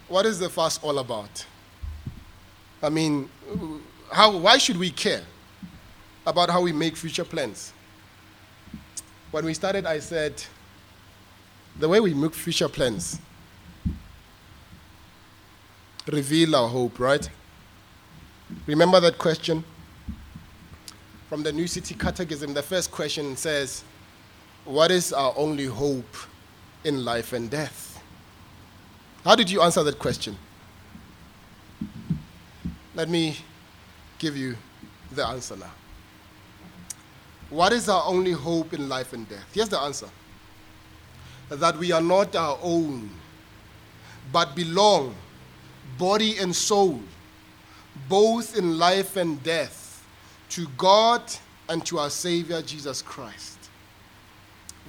what 0.07 0.25
is 0.25 0.39
the 0.39 0.49
fast 0.49 0.83
all 0.83 0.99
about? 0.99 1.45
I 2.81 2.89
mean, 2.89 3.29
how, 4.11 4.35
why 4.37 4.57
should 4.57 4.77
we 4.77 4.89
care 4.91 5.23
about 6.25 6.49
how 6.49 6.61
we 6.61 6.73
make 6.73 6.97
future 6.97 7.23
plans? 7.23 7.73
When 9.31 9.45
we 9.45 9.53
started, 9.53 9.85
I 9.85 9.99
said, 9.99 10.43
the 11.79 11.87
way 11.87 11.99
we 11.99 12.13
make 12.13 12.33
future 12.33 12.69
plans 12.69 13.19
reveal 16.11 16.55
our 16.55 16.67
hope, 16.67 16.99
right? 16.99 17.27
Remember 18.67 18.99
that 18.99 19.17
question? 19.17 19.63
From 21.29 21.43
the 21.43 21.51
New 21.51 21.67
City 21.67 21.95
Catechism, 21.95 22.53
the 22.53 22.61
first 22.61 22.91
question 22.91 23.35
says, 23.35 23.83
What 24.65 24.91
is 24.91 25.13
our 25.13 25.33
only 25.35 25.65
hope 25.65 26.15
in 26.83 27.05
life 27.05 27.33
and 27.33 27.49
death? 27.49 28.01
How 29.23 29.35
did 29.35 29.49
you 29.49 29.61
answer 29.61 29.83
that 29.83 29.99
question? 29.99 30.37
Let 32.95 33.09
me 33.09 33.37
give 34.19 34.37
you 34.37 34.55
the 35.11 35.25
answer 35.25 35.55
now. 35.55 35.71
What 37.49 37.71
is 37.71 37.87
our 37.87 38.03
only 38.05 38.31
hope 38.31 38.73
in 38.73 38.89
life 38.89 39.13
and 39.13 39.27
death? 39.29 39.47
Here's 39.53 39.69
the 39.69 39.79
answer 39.79 40.09
that 41.49 41.77
we 41.77 41.91
are 41.91 42.01
not 42.01 42.35
our 42.35 42.57
own, 42.61 43.09
but 44.31 44.55
belong, 44.55 45.15
body 45.97 46.37
and 46.39 46.55
soul, 46.55 46.99
both 48.09 48.57
in 48.57 48.79
life 48.79 49.17
and 49.17 49.41
death, 49.43 50.03
to 50.49 50.67
God 50.77 51.21
and 51.69 51.85
to 51.85 51.99
our 51.99 52.09
Savior 52.09 52.61
Jesus 52.61 53.01
Christ. 53.01 53.62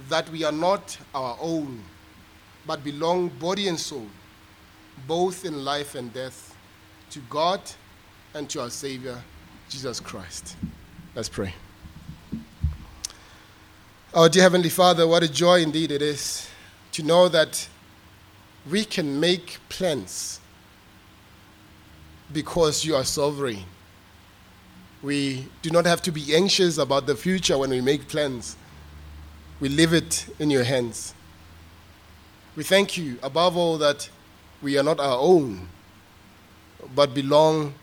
That 0.09 0.29
we 0.29 0.43
are 0.43 0.51
not 0.51 0.97
our 1.13 1.37
own, 1.41 1.81
but 2.65 2.83
belong 2.83 3.29
body 3.29 3.67
and 3.67 3.79
soul, 3.79 4.07
both 5.07 5.45
in 5.45 5.63
life 5.63 5.95
and 5.95 6.13
death, 6.13 6.55
to 7.11 7.19
God 7.29 7.61
and 8.33 8.49
to 8.49 8.61
our 8.61 8.69
Savior 8.69 9.21
Jesus 9.69 9.99
Christ. 9.99 10.55
Let's 11.15 11.29
pray. 11.29 11.53
Our 14.13 14.29
dear 14.29 14.43
Heavenly 14.43 14.69
Father, 14.69 15.07
what 15.07 15.23
a 15.23 15.31
joy 15.31 15.61
indeed 15.61 15.91
it 15.91 16.01
is 16.01 16.47
to 16.93 17.03
know 17.03 17.27
that 17.27 17.67
we 18.69 18.85
can 18.85 19.19
make 19.19 19.57
plans 19.67 20.39
because 22.31 22.85
you 22.85 22.95
are 22.95 23.03
sovereign. 23.03 23.63
We 25.03 25.47
do 25.61 25.69
not 25.69 25.85
have 25.85 26.01
to 26.03 26.11
be 26.11 26.35
anxious 26.35 26.77
about 26.77 27.05
the 27.05 27.15
future 27.15 27.57
when 27.57 27.69
we 27.69 27.81
make 27.81 28.07
plans. 28.07 28.55
We 29.59 29.69
leave 29.69 29.93
it 29.93 30.27
in 30.39 30.49
your 30.49 30.63
hands. 30.63 31.13
We 32.55 32.63
thank 32.63 32.97
you, 32.97 33.17
above 33.23 33.57
all, 33.57 33.77
that 33.77 34.09
we 34.61 34.77
are 34.77 34.83
not 34.83 34.99
our 34.99 35.17
own, 35.19 35.67
but 36.93 37.13
belong, 37.13 37.73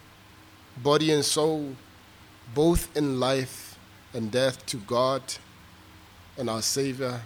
body 0.83 1.13
and 1.13 1.25
soul, 1.25 1.77
both 2.55 2.95
in 2.97 3.21
life 3.21 3.79
and 4.15 4.31
death, 4.31 4.65
to 4.67 4.77
God 4.79 5.23
and 6.37 6.49
our 6.49 6.63
Savior, 6.63 7.21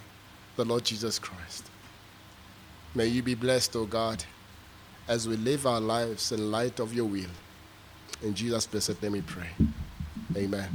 the 0.55 0.65
Lord 0.65 0.83
Jesus 0.85 1.19
Christ. 1.19 1.65
May 2.95 3.07
you 3.07 3.21
be 3.21 3.35
blessed, 3.35 3.75
O 3.75 3.85
God 3.85 4.23
as 5.07 5.27
we 5.27 5.37
live 5.37 5.65
our 5.65 5.79
lives 5.79 6.31
in 6.31 6.51
light 6.51 6.79
of 6.79 6.93
your 6.93 7.05
will. 7.05 7.29
In 8.21 8.33
Jesus' 8.33 8.67
blessed 8.67 9.01
name 9.01 9.13
we 9.13 9.21
pray. 9.21 9.49
Amen. 10.35 10.67